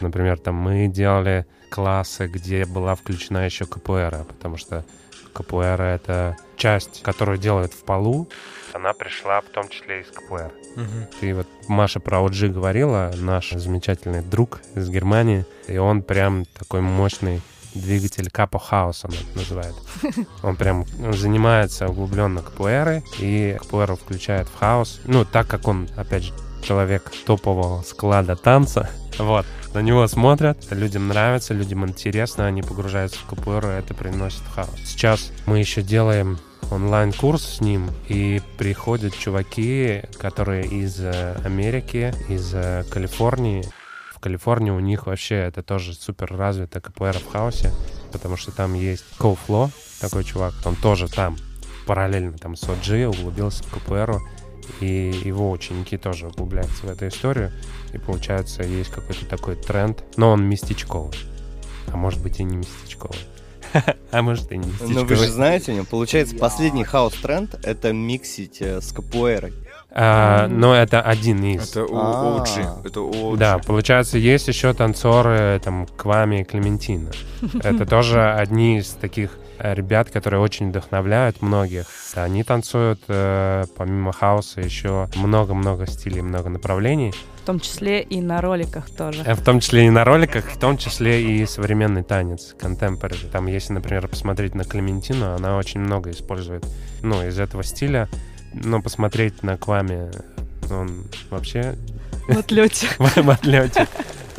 [0.00, 4.84] Например, там мы делали классы, где была включена еще КПР, потому что
[5.32, 8.28] КПР— это часть, которую делают в полу.
[8.72, 10.52] Она пришла в том числе из КПР.
[10.76, 11.06] Мгм.
[11.20, 16.80] Ты вот Маша про OG говорила, наш замечательный друг из Германии, и он прям такой
[16.80, 17.40] мощный
[17.74, 19.74] двигатель Капо Хаус, он это называет.
[20.42, 25.00] Он прям занимается углубленно КПР, и КПР включает в хаос.
[25.04, 28.88] Ну, так как он, опять же, человек топового склада танца,
[29.18, 34.42] вот, на него смотрят, людям нравится, людям интересно, они погружаются в КПР, и это приносит
[34.54, 34.70] хаос.
[34.84, 36.38] Сейчас мы еще делаем
[36.70, 43.64] онлайн-курс с ним, и приходят чуваки, которые из э, Америки, из э, Калифорнии.
[44.14, 47.72] В Калифорнии у них вообще это тоже супер развито КПР в хаосе,
[48.12, 51.36] потому что там есть Коуфло, такой чувак, он тоже там
[51.86, 54.20] параллельно там с OG углубился в КПР,
[54.80, 57.52] и его ученики тоже углубляются в эту историю,
[57.92, 61.18] и получается есть какой-то такой тренд, но он местечковый,
[61.92, 63.18] а может быть и не местечковый.
[64.10, 68.62] А может и не Но вы же знаете, у него получается последний хаус-тренд— это миксить
[68.62, 69.52] э, с капуэрой.
[69.90, 71.70] А, Но это один из.
[71.70, 72.44] Это А.
[72.44, 72.86] OG.
[72.86, 73.36] Это OG.
[73.38, 77.10] Да, получается, есть еще танцоры, там, Квами и Клементина.
[77.62, 81.86] Это тоже одни из таких э, ребят, которые очень вдохновляют многих.
[82.14, 87.12] Они танцуют, э, помимо хаоса, еще много-много стилей, много направлений.
[87.42, 89.22] В том числе и на роликах тоже.
[89.24, 93.30] Э, В том числе и на роликах, в том числе и современный танец, contemporary.
[93.30, 96.66] Там, если, например, посмотреть на Клементину, она очень много использует,
[97.02, 98.08] ну, из этого стиля.
[98.52, 100.10] Но посмотреть на Квами,
[100.70, 101.76] он вообще
[102.28, 102.88] В отлете.
[102.98, 103.86] в отлете.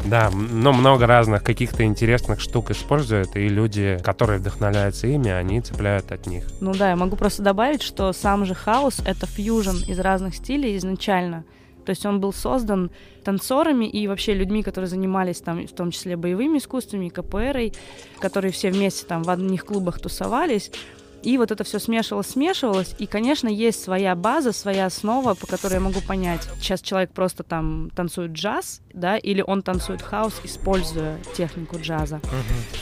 [0.05, 6.11] Да, но много разных каких-то интересных штук используют, и люди, которые вдохновляются ими, они цепляют
[6.11, 6.45] от них.
[6.61, 10.77] Ну да, я могу просто добавить, что сам же хаос— это фьюжн из разных стилей
[10.77, 11.43] изначально.
[11.85, 12.91] То есть он был создан
[13.23, 17.73] танцорами и вообще людьми, которые занимались там, в том числе боевыми искусствами, КПРой,
[18.19, 20.71] которые все вместе там в одних клубах тусовались.
[21.23, 22.95] И вот это все смешивалось, смешивалось.
[22.97, 27.43] И, конечно, есть своя база, своя основа, по которой я могу понять, сейчас человек просто
[27.43, 32.19] там танцует джаз, да, или он танцует хаос, используя технику джаза.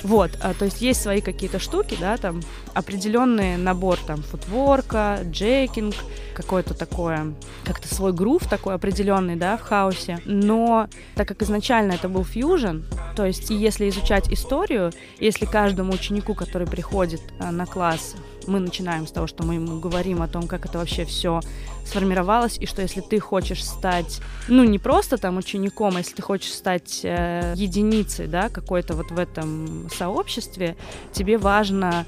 [0.04, 2.42] Вот, а, то есть есть свои какие-то штуки, да, там
[2.74, 5.96] определенный набор там футворка, джекинг,
[6.34, 10.20] какое-то такое, как-то свой грув такой определенный, да, в хаосе.
[10.26, 12.82] Но так как изначально это был фьюжн,
[13.16, 18.16] то есть если изучать историю, если каждому ученику, который приходит а, на класс,
[18.48, 21.42] мы начинаем с того, что мы ему говорим о том, как это вообще все
[21.86, 26.22] сформировалось, и что если ты хочешь стать, ну, не просто там учеником, а если ты
[26.22, 30.76] хочешь стать э, единицей, да, какой-то вот в этом сообществе,
[31.14, 32.06] тебе важно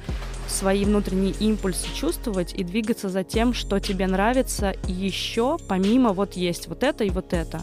[0.47, 6.67] свои внутренние импульсы чувствовать и двигаться за тем, что тебе нравится, еще помимо вот есть
[6.67, 7.61] вот это и вот это.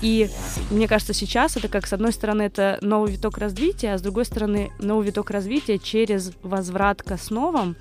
[0.00, 0.28] И
[0.70, 4.24] мне кажется, сейчас это как, с одной стороны, это новый виток развития, а с другой
[4.24, 7.76] стороны, новый виток развития через возврат к основам,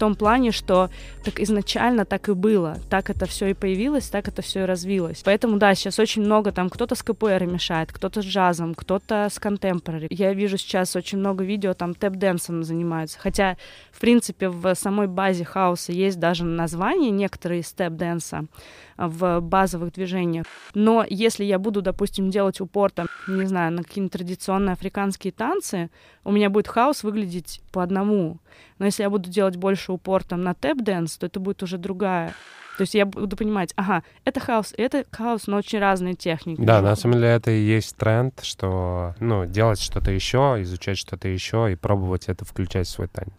[0.00, 0.88] том плане, что
[1.24, 5.22] так изначально так и было, так это все и появилось, так это все и развилось.
[5.24, 9.38] Поэтому, да, сейчас очень много там, кто-то с КПР мешает, кто-то с джазом, кто-то с
[9.38, 10.08] контемпорари.
[10.10, 13.58] Я вижу сейчас очень много видео, там тэп-дэнсом занимаются, хотя,
[13.92, 18.46] в принципе, в самой базе хауса есть даже название некоторые из tap dance а,
[19.08, 20.46] в базовых движениях.
[20.74, 25.90] Но если я буду, допустим, делать упор, там, не знаю, на какие-нибудь традиционные африканские танцы,
[26.24, 28.38] у меня будет хаус выглядеть по одному.
[28.78, 31.78] Но если я буду делать больше упор там на tap dance, то это будет уже
[31.78, 32.34] другая
[32.80, 36.62] то есть я буду понимать, ага, это хаус, это хаус, но очень разные техники.
[36.62, 41.28] Да, на самом деле это и есть тренд, что, ну, делать что-то еще, изучать что-то
[41.28, 43.34] еще и пробовать это включать в свой танец.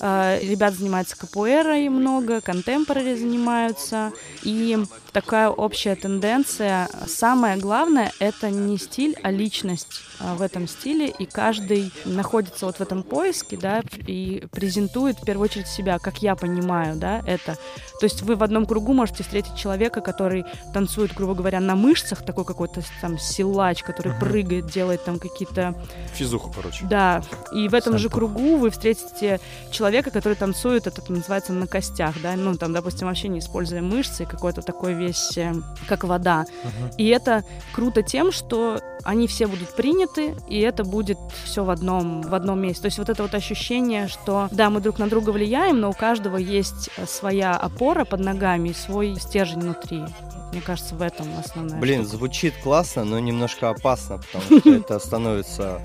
[0.00, 4.12] А, ребят занимаются капуэрой много, контемпорари занимаются.
[4.42, 4.78] И
[5.12, 6.88] такая общая тенденция.
[7.06, 11.08] Самое главное— это не стиль, а личность а, в этом стиле.
[11.18, 16.22] И каждый находится вот в этом поиске, да, и презентует в первую очередь себя, как
[16.22, 17.58] я понимаю, да, это.
[18.00, 22.24] То есть вы в одном кругу можете встретить человека, который танцует, грубо говоря, на мышцах,
[22.24, 24.20] такой какой-то там силач, который uh-huh.
[24.20, 25.74] прыгает, делает там какие-то...
[26.14, 26.86] Физуху, короче.
[26.86, 27.22] Да.
[27.52, 27.98] И в этом Сальто.
[27.98, 29.40] же кругу вы встретите
[29.70, 33.82] человека, человека, который танцует, это называется на костях, да, ну, там, допустим, вообще не используя
[33.82, 35.52] мышцы, какой-то такой весь, э,
[35.88, 36.46] как вода.
[36.62, 36.94] Uh-huh.
[36.96, 37.42] И это
[37.74, 42.60] круто тем, что они все будут приняты, и это будет все в одном, в одном
[42.60, 42.82] месте.
[42.82, 45.92] То есть вот это вот ощущение, что, да, мы друг на друга влияем, но у
[45.92, 50.04] каждого есть э, своя опора под ногами и свой стержень внутри.
[50.52, 52.16] Мне кажется, в этом основная Блин, штука.
[52.16, 55.82] звучит классно, но немножко опасно, потому что это становится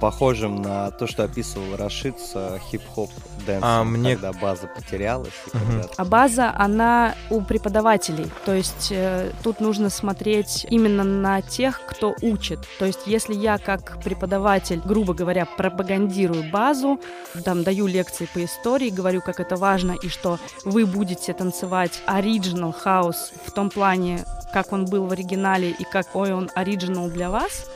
[0.00, 3.10] похожим на то, что описывал Рашид с хип-хоп
[3.46, 4.14] дэнсом, а мне...
[4.14, 5.32] когда база потерялась.
[5.46, 5.58] Угу.
[5.58, 5.88] Когда...
[5.96, 8.30] А база, она у преподавателей.
[8.44, 12.60] То есть э, тут нужно смотреть именно на тех, кто учит.
[12.78, 17.00] То есть если я как преподаватель, грубо говоря, пропагандирую базу,
[17.44, 22.72] там даю лекции по истории, говорю, как это важно, и что вы будете танцевать original
[22.72, 27.66] house в том плане, как он был в оригинале и какой он оригинал для вас,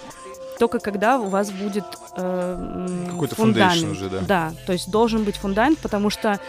[0.59, 1.84] только когда у вас будет
[2.16, 4.20] э, какой-то фундамент уже, да.
[4.20, 6.40] Да, то есть должен быть фундамент, потому что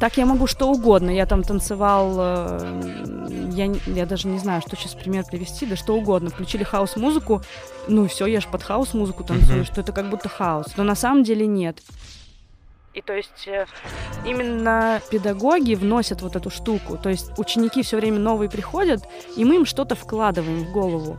[0.00, 1.10] так я могу что угодно.
[1.10, 5.94] Я там танцевал, э, я, я даже не знаю, что сейчас пример привести, да что
[5.94, 6.30] угодно.
[6.30, 7.42] Включили хаос-музыку,
[7.86, 9.66] ну все, я же под хаос-музыку танцую, mm-hmm.
[9.66, 10.68] что это как будто хаос.
[10.76, 11.82] Но на самом деле нет.
[12.92, 13.66] И то есть э,
[14.24, 16.98] именно педагоги вносят вот эту штуку.
[16.98, 19.02] То есть ученики все время новые приходят,
[19.36, 21.16] и мы им что-то вкладываем в голову.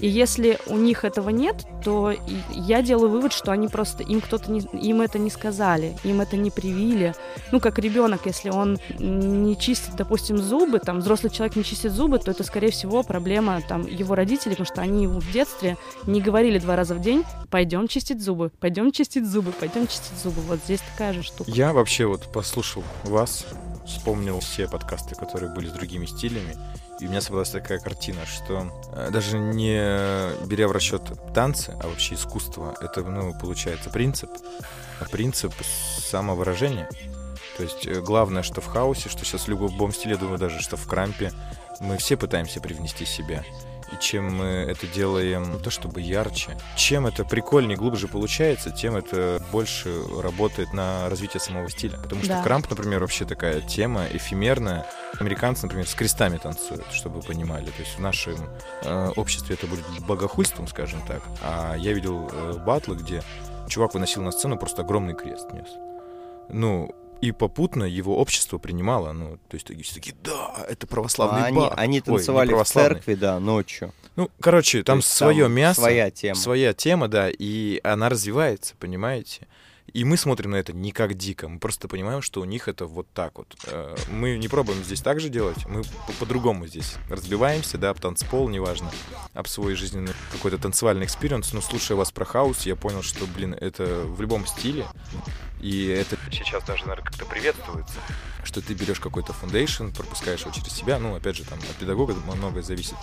[0.00, 2.12] И если у них этого нет, то
[2.50, 6.36] я делаю вывод, что они просто им кто-то не, им это не сказали, им это
[6.36, 7.14] не привили.
[7.52, 12.18] Ну, как ребенок, если он не чистит, допустим, зубы, там взрослый человек не чистит зубы,
[12.18, 15.76] то это, скорее всего, проблема там его родителей, потому что они ему в детстве
[16.06, 20.40] не говорили два раза в день: пойдем чистить зубы, пойдем чистить зубы, пойдем чистить зубы.
[20.42, 21.50] Вот здесь такая же штука.
[21.50, 23.46] Я вообще вот послушал вас,
[23.86, 26.56] вспомнил все подкасты, которые были с другими стилями,
[27.00, 29.76] и у меня собралась такая картина, что э, даже не
[30.46, 31.02] беря в расчет
[31.34, 34.30] танцы, а вообще искусство, это, ну, получается принцип,
[35.10, 36.88] принцип самовыражения.
[37.56, 40.76] То есть э, главное, что в хаосе, что сейчас в любом стиле, думаю даже, что
[40.76, 41.32] в крампе,
[41.80, 43.44] мы все пытаемся привнести себя.
[43.92, 48.96] И чем мы это делаем, не то чтобы ярче, чем это прикольнее, глубже получается, тем
[48.96, 51.98] это больше работает на развитие самого стиля.
[51.98, 52.42] Потому что да.
[52.42, 54.86] крамп, например, вообще такая тема эфемерная.
[55.20, 57.66] Американцы, например, с крестами танцуют, чтобы вы понимали.
[57.66, 58.36] То есть в нашем
[58.82, 61.22] э, обществе это будет богохульством, скажем так.
[61.42, 63.22] А я видел э, батлы, где
[63.68, 65.68] чувак выносил на сцену просто огромный крест нес.
[66.48, 66.94] Ну,
[67.24, 71.68] и попутно его общество принимало, ну, то есть все такие, да, это православный а они,
[71.74, 73.92] Они танцевали Ой, в церкви, да, ночью.
[74.16, 75.80] Ну, короче, там свое там мясо.
[75.80, 76.34] Своя тема.
[76.34, 79.48] Своя тема, да, и она развивается, понимаете?
[79.94, 82.86] И мы смотрим на это не как дико, мы просто понимаем, что у них это
[82.86, 83.54] вот так вот.
[83.66, 85.82] Э, мы не пробуем здесь так же делать, мы
[86.18, 88.90] по-другому здесь разбиваемся, да, об танцпол, неважно,
[89.34, 91.52] об свой жизненный какой-то танцевальный experience.
[91.52, 94.84] Но слушая вас про хаус, я понял, что, блин, это в любом стиле,
[95.60, 97.94] и это сейчас даже, наверное, как-то приветствуется,
[98.44, 100.98] что ты берешь какой-то foundation, пропускаешь его через себя.
[100.98, 102.96] Ну, опять же, там от педагога многое зависит.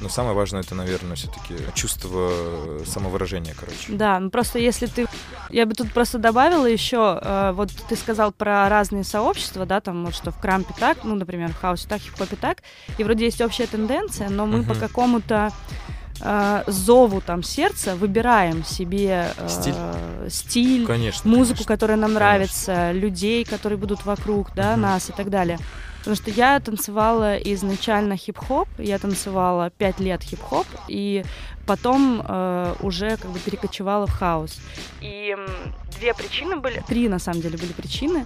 [0.00, 3.92] Но самое важное это, наверное, все-таки чувство самовыражения, короче.
[3.92, 5.06] Да, ну просто если ты...
[5.50, 10.06] Я бы тут просто добавила еще, э, вот ты сказал про разные сообщества, да, там
[10.06, 12.62] вот что в крампе так, ну, например, в хаусе так, в хип-хопе так,
[12.96, 14.68] и вроде есть общая тенденция, но мы uh-huh.
[14.68, 15.52] по какому-то
[16.20, 19.74] э, зову там сердца выбираем себе э, стиль,
[20.28, 22.20] стиль конечно, музыку, конечно, которая нам конечно.
[22.20, 24.80] нравится, людей, которые будут вокруг, да, угу.
[24.80, 25.58] нас и так далее.
[25.98, 31.24] Потому что я танцевала изначально хип-хоп, я танцевала пять лет хип-хоп, и
[31.68, 34.58] потом э, уже как бы перекочевала в хаос.
[35.02, 35.36] И
[35.98, 38.24] две причины были, три на самом деле были причины.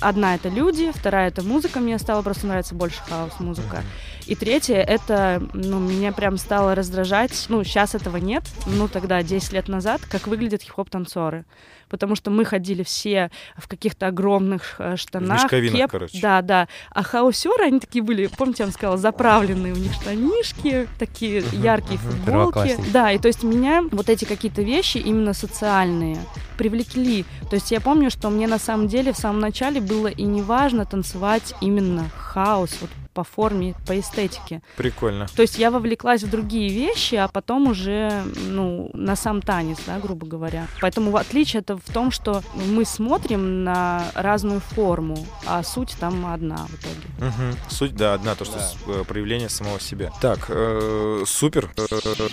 [0.00, 3.82] Одна это люди, вторая это музыка, мне стало просто нравиться больше хаос-музыка.
[4.26, 9.52] И третье, это, ну, меня прям стало раздражать, ну, сейчас этого нет, ну, тогда, 10
[9.52, 11.44] лет назад, как выглядят хип-хоп-танцоры.
[11.88, 15.42] Потому что мы ходили все в каких-то огромных э, штанах.
[15.44, 16.20] мешковинах, кеп- короче.
[16.20, 16.66] Да, да.
[16.90, 21.98] А хаусеры, они такие были, помните, я вам сказала, заправленные у них штанишки, такие яркие
[21.98, 22.76] футболки.
[22.90, 26.18] Да, и то есть меня вот эти какие-то вещи, именно социальные,
[26.58, 27.24] привлекли.
[27.48, 30.42] То есть я помню, что мне на самом деле в самом начале было и не
[30.42, 34.62] важно танцевать именно хаос, вот по форме, по эстетике.
[34.76, 35.26] Прикольно.
[35.36, 39.98] То есть я вовлеклась в другие вещи, а потом уже, ну, на сам танец, да,
[39.98, 40.66] грубо говоря.
[40.80, 46.26] Поэтому в отличие это в том, что мы смотрим на разную форму, а суть там
[46.26, 47.08] одна в итоге.
[47.18, 47.56] Мгм.
[47.68, 48.60] Суть, да, одна, то, что Да.
[48.62, 50.10] с- э, проявление самого себя.
[50.20, 51.70] Так, э, супер.
[51.76, 52.28] Э, э,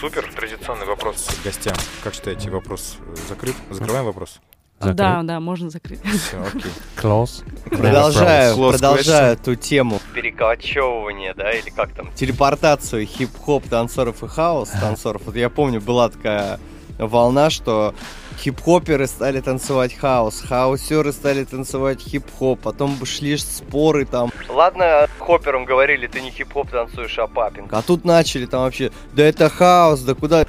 [0.00, 0.32] супер.
[0.34, 1.74] Традиционный вопрос к гостям.
[2.04, 2.96] Как считаете, вопрос
[3.28, 3.54] закрыт?
[3.70, 4.40] Закрываем вопрос?
[4.82, 4.96] Закрыт.
[4.96, 6.00] Да, да, можно закрыть.
[6.02, 6.70] Все, окей.
[6.96, 7.44] Close.
[7.68, 10.00] Продолжаю, Close продолжаю эту тему.
[10.14, 12.10] Перекочевывание, да, или как там?
[12.14, 15.22] Телепортацию хип-хоп танцоров и хаос танцоров.
[15.26, 16.58] Вот я помню, была такая
[16.98, 17.94] волна, что
[18.38, 24.30] хип-хоперы стали танцевать хаос, хаусеры стали танцевать хип-хоп, потом шли споры там.
[24.48, 27.72] Ладно, хопперам говорили, ты не хип-хоп танцуешь, а папинг.
[27.72, 30.46] А тут начали там вообще, да это хаос, да куда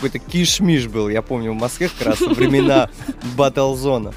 [0.00, 1.10] какой-то киш-миш был.
[1.10, 2.88] Я помню, в Москве как раз во времена
[3.36, 4.14] батл-зона.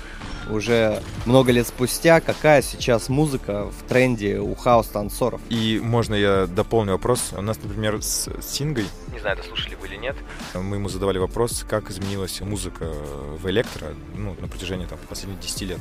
[0.49, 5.41] Уже много лет спустя, какая сейчас музыка в тренде у хаос-танцоров?
[5.49, 7.31] И можно я дополню вопрос?
[7.33, 10.15] У нас, например, с Сингой, не знаю, дослушали вы или нет,
[10.53, 12.93] мы ему задавали вопрос, как изменилась музыка
[13.41, 15.79] в электро ну, на протяжении там, последних 10 лет.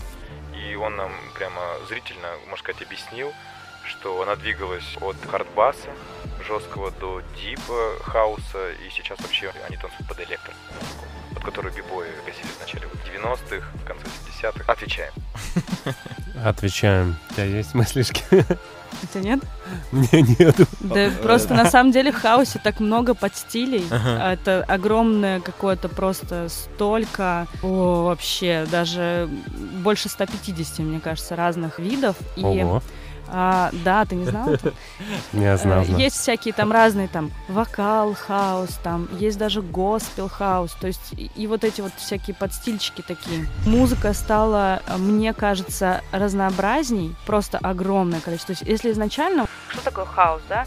[0.54, 3.32] И он нам прямо зрительно, можно сказать, объяснил,
[3.86, 5.88] что она двигалась от хардбаса
[6.46, 10.52] жесткого до дипа хаоса, и сейчас вообще они танцуют под электро,
[11.34, 14.72] под который бибои гасили в начале вот 90-х, в конце 70-х.
[14.72, 15.12] Отвечаем.
[16.44, 17.16] Отвечаем.
[17.30, 18.22] У тебя есть мыслишки?
[19.02, 19.40] Это нет?
[19.92, 20.66] Мне нету.
[20.80, 23.84] Да просто на самом деле в хаосе так много подстилей.
[23.90, 24.32] Ага.
[24.32, 29.28] Это огромное какое-то просто столько, о, вообще, даже
[29.82, 32.16] больше 150, мне кажется, разных видов.
[32.36, 32.82] И, Ого.
[33.34, 34.50] А, да, ты не знал?
[35.32, 35.98] Не знал, Э, знал.
[35.98, 41.30] Есть всякие там разные там vocal house, там есть даже gospel house, то есть и,
[41.34, 43.48] и вот эти вот всякие подстильчики такие.
[43.64, 48.54] Музыка стала, э, мне кажется, разнообразней, просто огромное количество.
[48.54, 49.46] То есть если изначально...
[49.70, 50.66] Что такое хаус, да?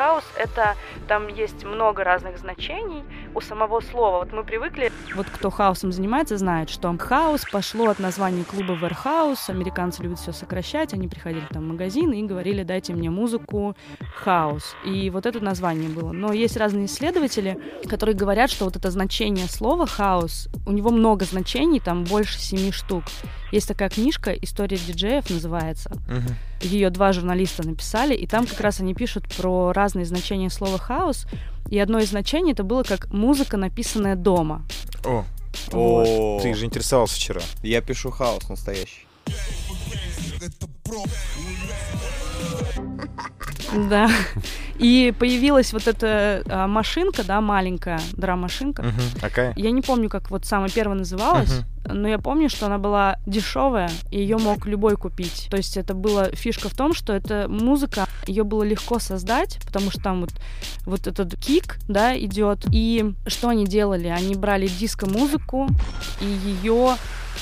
[0.00, 0.76] Хаус— это
[1.08, 4.20] там есть много разных значений у самого слова.
[4.20, 9.50] Вот мы привыкли, вот кто хаусом занимается, знает, что хаус пошло от названия клуба Warehouse.
[9.50, 10.94] Американцы любят все сокращать.
[10.94, 13.76] Они приходили там в магазин и говорили, дайте мне музыку
[14.16, 14.74] хаос.
[14.86, 16.12] И вот это название было.
[16.12, 21.26] Но есть разные исследователи, которые говорят, что вот это значение слова хаос, у него много
[21.26, 23.04] значений, там больше семи штук.
[23.52, 25.90] Есть такая книжка «История диджеев» называется.
[26.08, 26.36] Мгм.
[26.60, 31.26] Ее два журналиста написали, и там как раз они пишут про разные значения слова хаос.
[31.68, 34.66] И одно из значений это было как музыка, написанная дома.
[35.04, 35.24] О,
[35.72, 37.40] О, ты же интересовался вчера.
[37.62, 39.06] я пишу хаос настоящий.
[43.88, 44.10] Да.
[44.80, 48.82] И появилась вот эта а, машинка, да, маленькая драм-машинка.
[48.82, 49.20] Мгм.
[49.20, 49.52] Какая?
[49.56, 53.90] Я не помню, как вот самая первая называлась, но я помню, что она была дешевая,
[54.10, 55.48] и ее мог любой купить.
[55.50, 59.90] То есть это была фишка в том, что эта музыка, ее было легко создать, потому
[59.90, 60.30] что там вот,
[60.86, 62.64] вот этот кик, да, идет.
[62.72, 64.08] И что они делали?
[64.08, 65.68] Они брали диско-музыку
[66.22, 66.96] и ее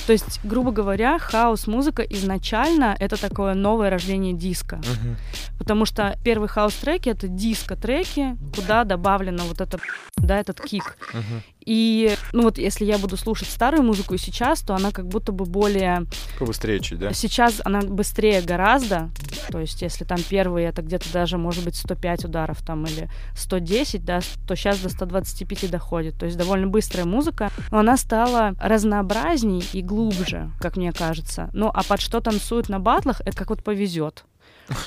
[0.08, 4.76] то есть, грубо говоря, хаос-музыка изначально это такое новое рождение диска.
[4.76, 5.16] Мгм.
[5.58, 9.78] Потому что первые хаус-треки— это диско-треки, куда добавлено вот это,
[10.16, 10.96] да, этот кик.
[11.12, 11.42] Мгм.
[11.68, 15.32] И, ну вот, если я буду слушать старую музыку и сейчас, то она как будто
[15.32, 16.06] бы более...
[16.38, 17.12] Побыстрее чуть, да?
[17.12, 19.10] Сейчас она быстрее гораздо.
[19.50, 24.02] То есть, если там первые, это где-то даже, может быть, 105 ударов там или 110,
[24.02, 26.18] да, то сейчас до 125 доходит.
[26.18, 27.50] То есть, довольно быстрая музыка.
[27.70, 31.50] Но она стала разнообразней и глубже, как мне кажется.
[31.52, 34.24] Ну, а под что танцуют на батлах, это как вот повезет.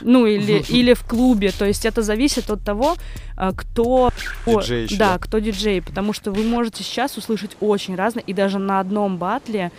[0.01, 1.51] Ну, или, или в клубе.
[1.51, 2.95] То есть это зависит от того,
[3.36, 4.11] а, кто...
[4.45, 5.82] Диджей ещё, да, кто диджей.
[5.82, 8.23] Потому что вы можете сейчас услышать очень разное.
[8.27, 9.71] И даже на одном батле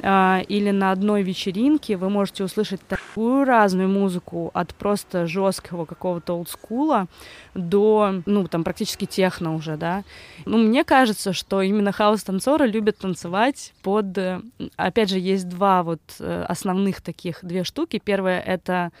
[0.00, 6.34] а, или на одной вечеринке вы можете услышать такую разную музыку от просто жесткого какого-то
[6.34, 7.06] олдскула
[7.54, 10.04] до, ну, там, практически техно уже, да.
[10.44, 14.16] Ну, мне кажется, что именно хаос-танцоры любят танцевать под...
[14.18, 14.40] э,
[14.76, 18.00] Опять же, есть два вот э, основных таких, две штуки.
[18.02, 18.92] Первое— это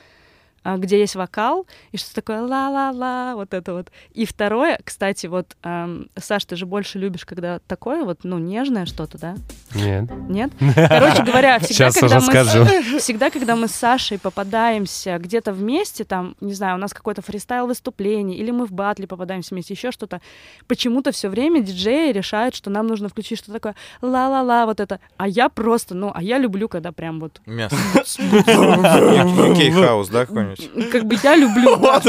[0.64, 3.90] где есть вокал, и что такое ла-ла-ла, вот это вот.
[4.12, 8.86] И второе, кстати, вот, эм, Саш, ты же больше любишь, когда такое вот, ну, нежное
[8.86, 9.36] что-то, да?
[9.74, 10.10] Нет.
[10.28, 10.52] Нет?
[10.74, 12.64] Короче говоря, всегда, Сейчас когда мы скажу.
[12.64, 17.22] С, всегда, когда мы с Сашей попадаемся где-то вместе, там, не знаю, у нас какое-то
[17.22, 20.20] фристайл-выступление, или мы в батле попадаемся вместе, еще что-то,
[20.66, 25.00] почему-то все время диджеи решают, что нам нужно включить что такое ла-ла-ла, вот это.
[25.16, 27.76] А я просто, ну, а я люблю, когда прям вот, Мясо.
[28.16, 30.26] UK хаус, да,
[30.66, 30.90] какой-нибудь?
[30.92, 31.76] как бы я люблю.
[31.76, 32.04] Вот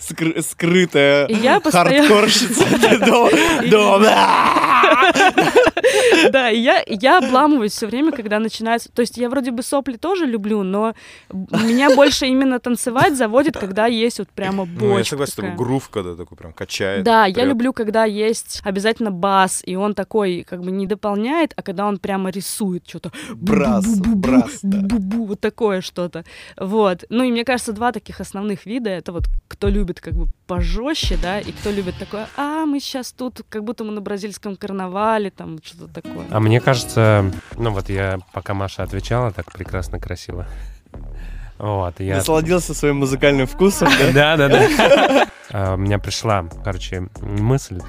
[0.00, 2.64] скры- скрытая я постоянно- хардкорщица.
[6.32, 8.90] Да, и я, я обламываюсь все время, когда начинается...
[8.92, 10.94] То есть я вроде бы сопли тоже люблю, но
[11.32, 15.88] меня больше именно танцевать заводит, когда есть вот прямо бочка Ну, я согласен, такой грув,
[15.88, 17.04] когда такой прям качает.
[17.04, 17.48] Да, я прёт.
[17.48, 21.98] люблю, когда есть обязательно бас, и он такой как бы не дополняет, а когда он
[21.98, 23.12] прямо рисует что-то.
[23.34, 26.24] Брас, брас, вот такое что-то.
[26.56, 27.04] Вот.
[27.08, 31.18] Ну и мне кажется, два таких основных вида, это вот кто любит как бы пожестче,
[31.22, 35.30] да, и кто любит такое, а, мы сейчас тут, как будто мы на бразильском карнавале,
[35.30, 36.26] там что-то такое.
[36.30, 40.46] А мне кажется, ну вот я, пока Маша отвечала, так прекрасно, красиво.
[41.58, 42.16] Вот, я...
[42.16, 44.36] Насладился своим музыкальным вкусом, да?
[44.36, 45.28] Да, да, да.
[45.52, 47.80] А, У меня пришла, короче, мысль,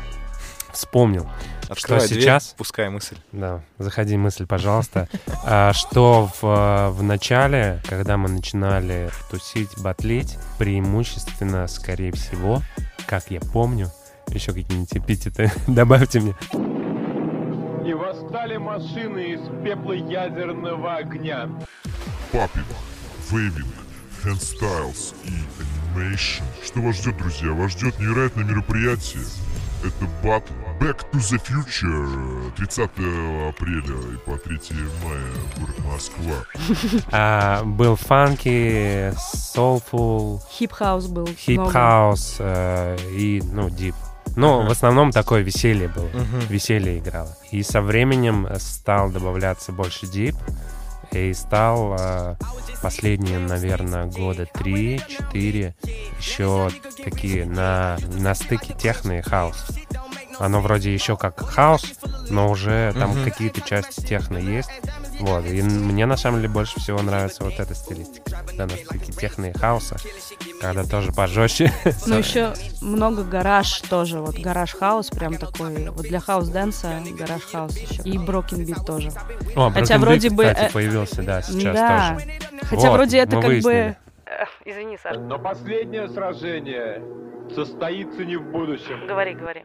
[0.72, 1.28] вспомнил,
[1.70, 3.16] Открывай что дверь, сейчас- пускай мысль.
[3.32, 5.08] да, заходи мысль, пожалуйста,
[5.46, 12.62] а, что в, в начале, когда мы начинали тусить, батлить, преимущественно, скорее всего,
[13.08, 13.92] как я помню,
[14.28, 16.36] еще какие-нибудь эпитеты добавьте мне,
[17.86, 21.50] И восстали машины из пепла ядерного огня.
[22.32, 22.64] Popping,
[23.30, 23.74] waving,
[24.24, 25.34] handstyles и
[25.98, 26.44] animation.
[26.64, 27.52] Что вас ждет, друзья?
[27.52, 29.24] Вас ждет невероятное мероприятие.
[29.84, 30.44] Это бат
[30.80, 32.80] Back to the Future 30
[33.50, 34.60] апреля и по 3
[35.04, 35.22] мая
[35.58, 36.36] город Москва.
[37.12, 39.14] А, был funky,
[39.56, 41.28] soulful, Hip-house был.
[41.28, 43.96] hip-house э, и, ну, deep.
[44.36, 44.70] Но Ага.
[44.70, 46.08] в основном такое веселье было.
[46.08, 46.40] Мгм.
[46.50, 47.36] Веселье играло.
[47.52, 50.36] И со временем э, стал добавляться больше deep.
[51.12, 52.36] И стал э,
[52.82, 55.74] последние, наверное, года 3-4
[56.18, 56.72] еще
[57.04, 59.68] такие на, на стыке техно и хаус.
[60.40, 61.84] Оно вроде еще как хаус,
[62.30, 63.24] но уже там Мгм.
[63.24, 64.70] какие-то части техно есть.
[65.20, 65.46] Вот.
[65.46, 68.32] И мне на самом деле больше всего нравится вот эта стилистика.
[68.48, 69.98] Когда на стыке техно и хауса.
[70.62, 71.72] Когда тоже пожестче.
[72.08, 74.20] Ну, еще много гараж тоже.
[74.20, 75.90] Вот гараж хаус прям такой.
[75.90, 78.02] Вот для house dance а гараж хаус еще.
[78.04, 79.12] И Broken Beat тоже.
[79.56, 82.14] О, Хотя вроде бы, кстати, э, появился, да, сейчас да.
[82.16, 82.32] тоже.
[82.70, 83.90] Хотя Вот, вроде это как выяснили.
[83.90, 83.96] бы...
[84.66, 85.18] Извини, Саш.
[85.18, 87.02] Но последнее сражение
[87.54, 89.06] состоится не в будущем.
[89.08, 89.64] Говори, говори.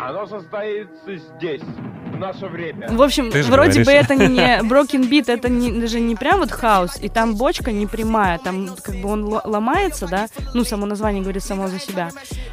[0.00, 2.88] Оно состоится здесь, в наше время.
[2.90, 6.50] В общем, Ты вроде бы это не Broken Beat, это не, даже не прям вот
[6.50, 10.86] хаус, и там бочка не прямая, там как бы он ло- ломается, да, ну, само
[10.86, 12.10] название говорит само за себя,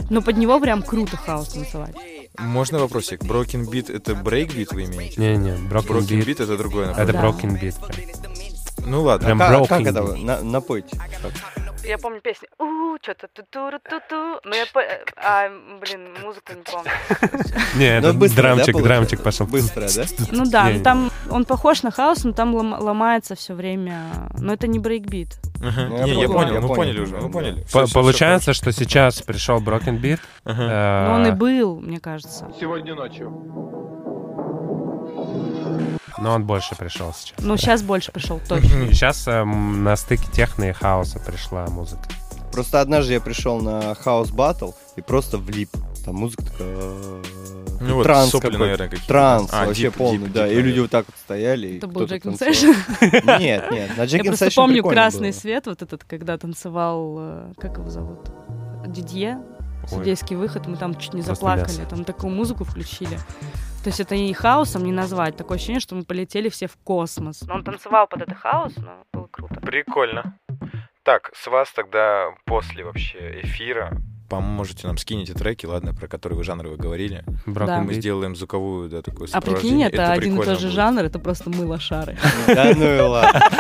[0.10, 1.96] но под него прям круто хаус танцевать.
[2.38, 3.22] Можно вопросик?
[3.22, 5.22] Broken Beat— это брейкбит вы имеете?
[5.22, 6.26] Не-не, Broken, Broken Beat.
[6.26, 7.12] Beat— это другое Это направление.
[7.12, 7.28] Да.
[7.28, 8.33] Broken Beat.
[8.86, 9.26] Ну ладно.
[9.26, 10.02] Прям Как, broken как это?
[10.18, 10.98] На- напойте.
[11.86, 14.82] Я помню песню у что-то ту ту ту ту но я, по-
[15.18, 15.50] а,
[15.82, 16.90] блин, музыку не помню.
[17.76, 19.46] Не, Ну, это быстро, да, драмчик, драмчик пошел.
[19.48, 20.04] Быстро, да?
[20.32, 24.54] Ну да, ну там он похож на хаус, но там лом- ломается все время, но
[24.54, 25.38] это не брейкбит.
[25.60, 26.76] Ну, Не, я понял, мы понял.
[26.76, 27.28] поняли уже, мы Да.
[27.30, 27.66] поняли.
[27.94, 30.20] Получается, что сейчас пришел Broken Beat.
[30.46, 32.50] э, он и был, мне кажется.
[32.60, 33.30] Сегодня ночью.
[36.24, 37.36] Но он больше пришел сейчас.
[37.40, 38.88] Ну сейчас больше пришел точно.
[38.94, 42.04] Сейчас эм, на стыке техно и хаоса пришла музыка.
[42.52, 45.70] Просто однажды я пришел на хаус батл и просто влип.
[46.06, 46.68] Там музыка такая...
[46.70, 47.24] э,
[47.82, 48.60] Ну вот, транс сопли, какой-то.
[48.64, 49.08] наверное, какие-то.
[49.08, 50.48] Транс А, вообще дип, полный, дип, да.
[50.50, 51.78] дип, И люди вот так вот стояли.
[51.78, 52.54] Это был кто-то Джек танцевал.
[52.54, 53.40] Session.
[53.40, 55.40] Нет, нет, на Джек Я просто помню красный было.
[55.40, 58.20] свет, вот этот, когда танцевал, э, как его зовут?
[58.86, 59.40] Дидье,
[59.88, 63.18] судейский выход, мы там чуть не заплакали, там такую музыку включили.
[63.84, 67.42] То есть это и хаосом не назвать, такое ощущение, что мы полетели все в космос.
[67.42, 69.60] Но он танцевал под этот хаос, но было круто.
[69.60, 70.40] Прикольно.
[71.04, 73.92] Так, с вас тогда после вообще эфира
[74.38, 77.24] поможете нам скинете треки, ладно, про которые вы жанры вы говорили.
[77.46, 77.82] Broken Да.
[77.82, 77.96] Мы Beat.
[78.00, 79.88] сделаем звуковую, да, такое А прикинь, сопровождение.
[79.90, 80.76] это, один и тот же будет.
[80.76, 82.18] жанр, это просто мы лошары.
[82.48, 83.42] Да ну и ладно.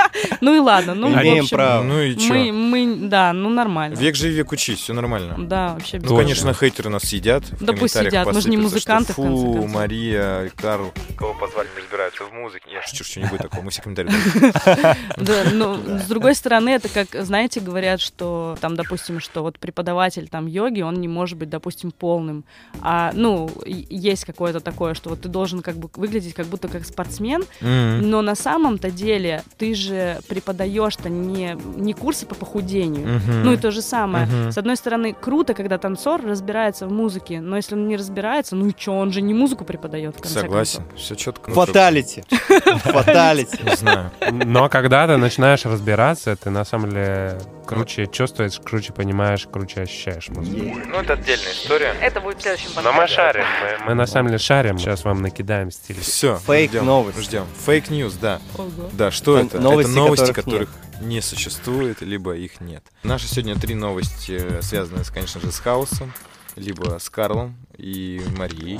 [0.41, 1.83] Ну и ладно, ну Имеем право.
[1.83, 2.33] Ну и чё?
[2.33, 3.95] мы, мы, да, ну нормально.
[3.95, 5.35] Век живи, век учись, все нормально.
[5.37, 7.43] Да, вообще Ну, конечно, хейтеры нас съедят.
[7.59, 9.67] Да пусть съедят, мы же не музыканты, Фу.
[9.67, 12.65] Мария, Карл, кого позвали, не разбираются в музыке.
[12.71, 14.11] Я шучу, что не будет такого, мы все комментарии.
[15.17, 20.27] Да, но с другой стороны, это как, знаете, говорят, что там, допустим, что вот преподаватель
[20.29, 22.43] там йоги йоги, он не может быть, допустим, полным.
[22.81, 26.85] А, ну, есть какое-то такое, что вот ты должен как бы выглядеть как будто как
[26.85, 28.09] спортсмен, М.
[28.09, 33.07] но на самом-то деле ты же преподаешь-то не, не курсы по похудению.
[33.07, 33.43] Мгм.
[33.43, 34.25] Ну и то же самое.
[34.25, 34.51] Мгм.
[34.51, 38.67] С одной стороны, круто, когда танцор разбирается в музыке, но если он не разбирается, ну
[38.67, 40.99] и что, он же не музыку преподает, в конце Согласен, концов.
[40.99, 41.51] все четко.
[41.51, 42.23] Фаталити.
[42.83, 43.59] Фаталити.
[43.63, 44.11] Не знаю.
[44.31, 50.29] Но когда ты начинаешь разбираться, ты на самом деле круче чувствуешь, круче понимаешь, круче ощущаешь
[50.29, 50.52] музыку.
[50.53, 51.95] Ну, это отдельная история.
[52.01, 53.45] Это будет в следующем Но мы шарим,
[53.79, 54.77] мы, мы на самом деле шарим.
[54.77, 55.99] Сейчас вам накидаем стиль.
[55.99, 56.37] Все.
[56.45, 57.19] Фейк новость.
[57.19, 57.45] Ждем.
[57.65, 58.39] Fake news, да.
[58.57, 58.89] Ого.
[58.93, 59.59] Да, что Н- это?
[59.59, 60.69] новости, это новости, которых которых,
[61.01, 62.83] не существует, либо их нет.
[63.03, 66.13] Наши сегодня три новости э, связаны, с, конечно же, с хаусом,
[66.55, 68.79] либо с Карлом и Марией.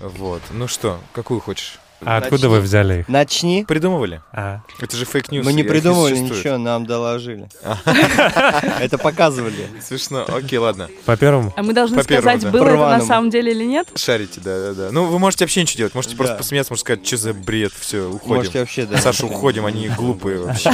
[0.00, 0.42] Вот.
[0.50, 1.78] Ну что, какую хочешь?
[2.00, 3.08] А откуда вы взяли их?
[3.08, 3.64] Начни.
[3.66, 4.20] Придумывали?
[4.32, 5.44] А, Это же fake news.
[5.44, 7.48] Мы не придумывали ничего, нам доложили.
[8.80, 9.68] Это показывали.
[9.82, 10.24] Смешно.
[10.28, 10.88] Окей, ладно.
[11.04, 11.52] по первому?
[11.56, 13.88] А мы должны сказать, было это на самом деле или нет?
[13.96, 14.88] Шарите, да, да, да.
[14.92, 15.94] Ну, вы можете вообще ничего делать.
[15.94, 18.36] Можете просто посмеяться, можете сказать, что за бред, все, уходим.
[18.36, 18.98] Можете вообще, да.
[18.98, 20.70] Саша, уходим, они глупые вообще.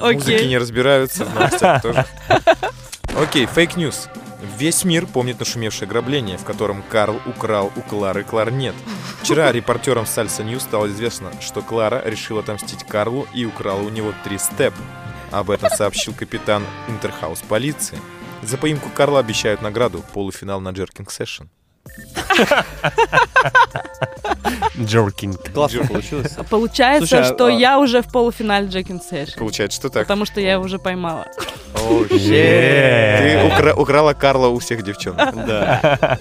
[0.00, 2.06] Музыки не разбираются, в новостях тоже.
[3.20, 4.08] Окей, fake news.
[4.58, 8.74] Весь мир помнит нашумевшее ограбление, в котором Карл украл у Клары кларнет.
[9.22, 14.12] Вчера репортерам Salsa News стало известно, что Клара решила отомстить Карлу и украла у него
[14.24, 14.74] три step.
[15.30, 17.98] Об этом сообщил капитан Интерхаус полиции.
[18.42, 21.44] За поимку Карла обещают награду– полуфинал на Джеркинг Сэшн.
[24.78, 25.52] Джоркинг.
[25.52, 26.36] Классно получилось.
[26.50, 29.34] Получается, Слушай, а- что а- я уже в полуфинале Джекин Сэш.
[29.36, 30.02] Получается, что так?
[30.04, 31.26] Потому что я его уже поймала.
[31.74, 35.34] Оу, Ты укра- украла Карла у всех девчонок.
[35.46, 36.18] Да.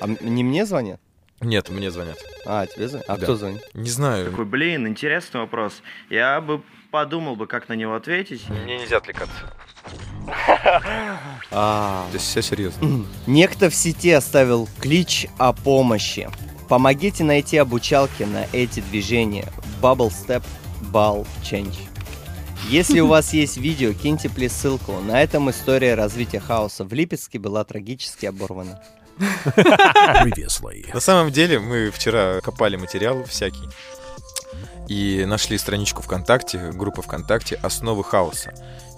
[0.00, 1.00] А м- не мне звонят?
[1.40, 2.18] Нет, мне звонят.
[2.46, 3.06] А, тебе звонят?
[3.08, 3.22] А Да.
[3.22, 3.62] кто звонит?
[3.74, 4.30] Не знаю.
[4.30, 5.82] Такой, блин, интересный вопрос.
[6.10, 8.48] Я бы подумал бы, как на него ответить.
[8.48, 9.34] Мне нельзя отвлекаться.
[11.52, 13.04] А, Здесь все серьезно.
[13.26, 16.28] Некто в сети оставил клич о помощи.
[16.68, 19.48] Помогите найти обучалки на эти движения.
[19.82, 20.44] Bubble Step
[20.92, 21.74] Ball Change.
[22.68, 24.92] Если у вас есть видео, киньте плиз ссылку.
[25.00, 28.80] На этом история развития хаоса в Липецке была трагически оборвана.
[30.94, 33.68] На самом деле, мы вчера копали материал всякий
[34.88, 38.52] и нашли страничку ВКонтакте, группа ВКонтакте «Основы хаоса».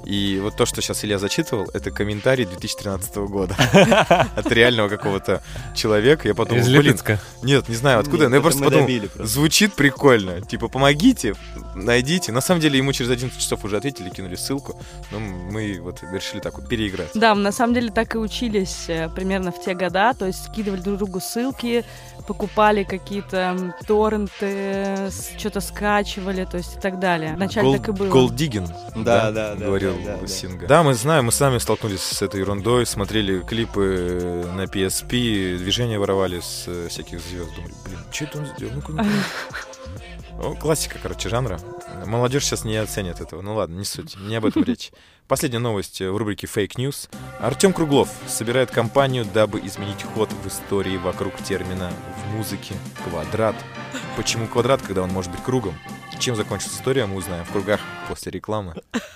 [0.05, 3.57] И вот то, что сейчас Илья зачитывал, это комментарий 2013 года
[4.37, 5.43] от реального какого-то
[5.75, 6.29] человека.
[6.29, 7.21] Я подумал, Из блин, Липецка.
[7.43, 8.89] нет, не знаю откуда, Нет, но я это просто подумал,
[9.27, 10.41] звучит прикольно.
[10.41, 11.35] Типа, помогите,
[11.75, 12.33] найдите.
[12.33, 14.77] На самом деле, ему через 11 часов уже ответили, кинули ссылку,
[15.11, 17.11] но мы вот решили так вот переиграть.
[17.15, 20.81] Да, на самом деле так и учились э, примерно в те года, то есть скидывали
[20.81, 21.85] друг другу ссылки,
[22.27, 27.35] покупали какие-то торренты, что-то скачивали, то есть и так далее.
[27.35, 28.09] Вначале так и было.
[28.09, 30.27] Голдигин, Да, да, да, говорил да, да, да.
[30.27, 30.67] Синга.
[30.67, 36.41] Да, мы знаем, мы сами столкнулись с этой ерундой, смотрели клипы на PSP, движения воровали
[36.41, 37.55] с э, всяких звезд.
[37.55, 38.75] Думали, блин, что это он сделал?
[38.75, 39.09] Ну-ка, ну-ка.
[40.39, 41.61] Ну, классика, короче, жанра.
[42.07, 43.43] Молодежь сейчас не оценит этого.
[43.43, 44.91] Ну ладно, не суть, не об этом речь.
[45.29, 47.09] Последняя новость э, в рубрике Fake News.
[47.39, 52.75] Артем Круглов собирает компанию, дабы изменить ход в истории вокруг термина в музыке
[53.05, 53.55] «квадрат».
[54.17, 55.75] Почему квадрат, когда он может быть кругом?
[56.23, 58.75] Чем закончится история, мы узнаем в кругах после рекламы.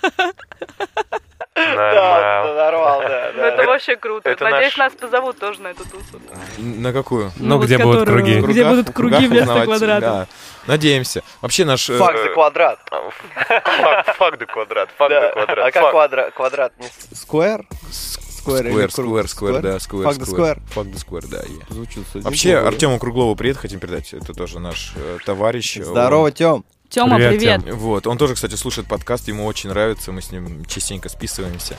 [1.55, 2.53] Нормально.
[2.53, 4.29] Нормал, да, Ну это вообще круто.
[4.29, 6.19] это Надеюсь, наш- нас позовут тоже на эту тусу.
[6.57, 7.31] На какую?
[7.37, 8.41] Ну, вот где будут круги?
[8.41, 10.01] Где будут круги вместо квадрата.
[10.01, 10.27] да.
[10.67, 11.23] Надеемся.
[11.41, 11.89] Вообще наш...
[11.89, 12.79] э, Фак за квадрат.
[12.89, 15.65] Фак, фак да квадрат, фак да квадрат.
[15.65, 16.73] А как квадрат?
[16.77, 17.65] Не Square?
[17.89, 18.89] Square Square?
[18.89, 20.59] Square, Square, да, Square, Fuck the Square.
[20.75, 21.73] Fuck the Square, да.
[21.73, 22.57] Звучит, Вообще.
[22.57, 24.13] Артему Круглову привет хотим передать.
[24.13, 25.77] Это тоже наш э, товарищ.
[25.77, 26.65] Здорово, Тём.
[26.89, 27.61] Тёма, Привет, привет.
[27.65, 31.77] Он- Вот, он тоже, кстати, слушает подкаст, ему очень нравится, мы с ним частенько списываемся.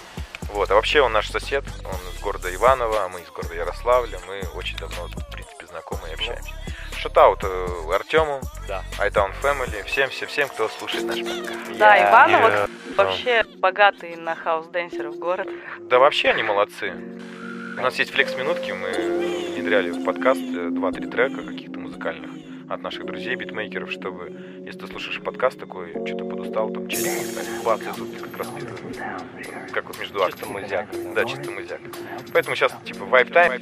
[0.52, 4.18] Вот, а вообще он наш сосед, он из города Иваново, а мы из города Ярославля,
[4.26, 6.50] мы очень давно, в принципе, знакомы и общаемся.
[6.98, 8.82] Шатаут э, Артему, Да.
[8.98, 11.78] iTown Family, всем, всем, всем, кто слушает наш подкаст.
[11.78, 15.48] Да, Иваново Я- вообще богатый на хаус-денсеров город.
[15.88, 16.92] Да вообще они молодцы.
[17.78, 18.90] У нас есть флекс-минутки, мы
[19.54, 22.30] внедряли в подкаст э, 2-3 трека каких-то музыкальных
[22.68, 24.32] от наших друзей, битмейкеров, чтобы,
[24.64, 28.48] если ты слушаешь подкаст такой, что-то подустал, там поставить, бац, и тут как раз.
[29.72, 30.52] Как вот между актами.
[30.52, 30.88] музяк.
[31.14, 31.80] Да, чисто музяк.
[32.32, 33.52] Поэтому сейчас, типа, вайп тайм.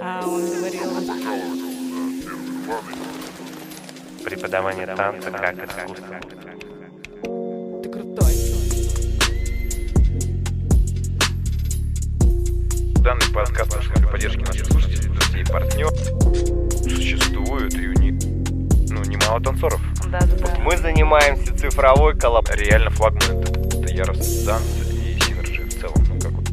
[0.00, 0.82] А он говорил,
[4.24, 6.20] Преподавание танца как искусство.
[7.82, 8.34] ты крутой.
[13.02, 16.65] Данный подкаст наш при поддержке наших слушателей, друзей и партнеров
[17.06, 18.14] существует, и у них,
[18.90, 19.80] ну, немало танцоров.
[20.10, 20.54] Да, да, да.
[20.60, 22.70] Мы занимаемся цифровой коллаборацией.
[22.70, 26.04] Реально флагман это, это Ярос Данс и Синерджи в целом.
[26.08, 26.44] Ну, как вот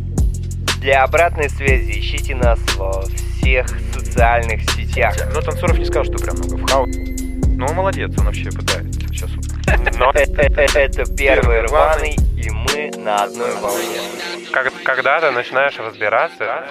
[0.80, 5.16] Для обратной связи ищите нас во всех социальных сетях.
[5.34, 6.96] Но танцоров не сказал, что прям много в хаос.
[7.56, 9.00] Но он молодец, он вообще пытается.
[9.02, 9.46] Сейчас вот.
[9.98, 14.00] Но это первый рваный, и мы на одной волне.
[14.84, 16.64] Когда ты начинаешь разбираться,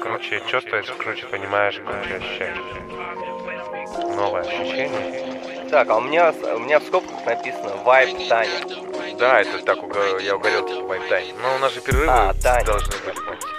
[0.00, 2.58] круче чувствуешь, круче понимаешь, круче ощущаешь.
[4.14, 5.68] Новое ощущение.
[5.70, 8.88] Так, а у меня, у меня в скобках написано Vibe Таня.
[9.18, 9.78] Да, это так
[10.22, 11.36] я угорел, типа, вайп тайм.
[11.42, 12.64] Но у нас же перерывы А, Таня.
[12.64, 13.16] должны быть.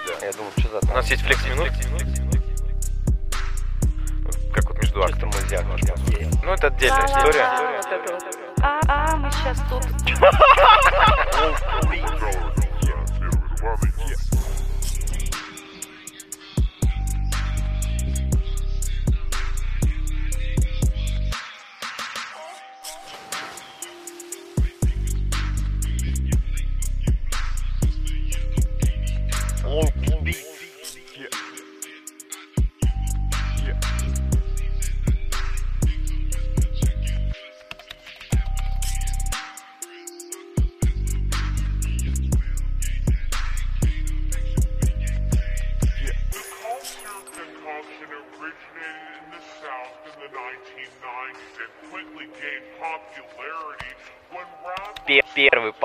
[0.07, 0.26] Да.
[0.26, 1.68] Я думал, что за У нас есть флекс минут.
[4.53, 5.32] Как вот между Чисто актом.
[6.44, 7.44] Ну, это отдельная история.
[8.61, 9.84] А, а, мы сейчас тут.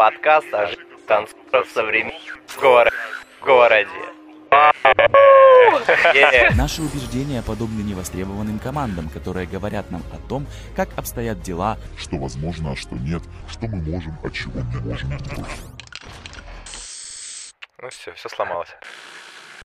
[0.05, 3.89] подкаст о жизни танцоров в городе.
[6.57, 12.73] Наши убеждения подобны невостребованным командам, которые говорят нам о том, как обстоят дела, Что возможно,
[12.73, 15.11] а что нет, что мы можем, а чего не можем.
[17.81, 18.77] Ну все, все сломалось.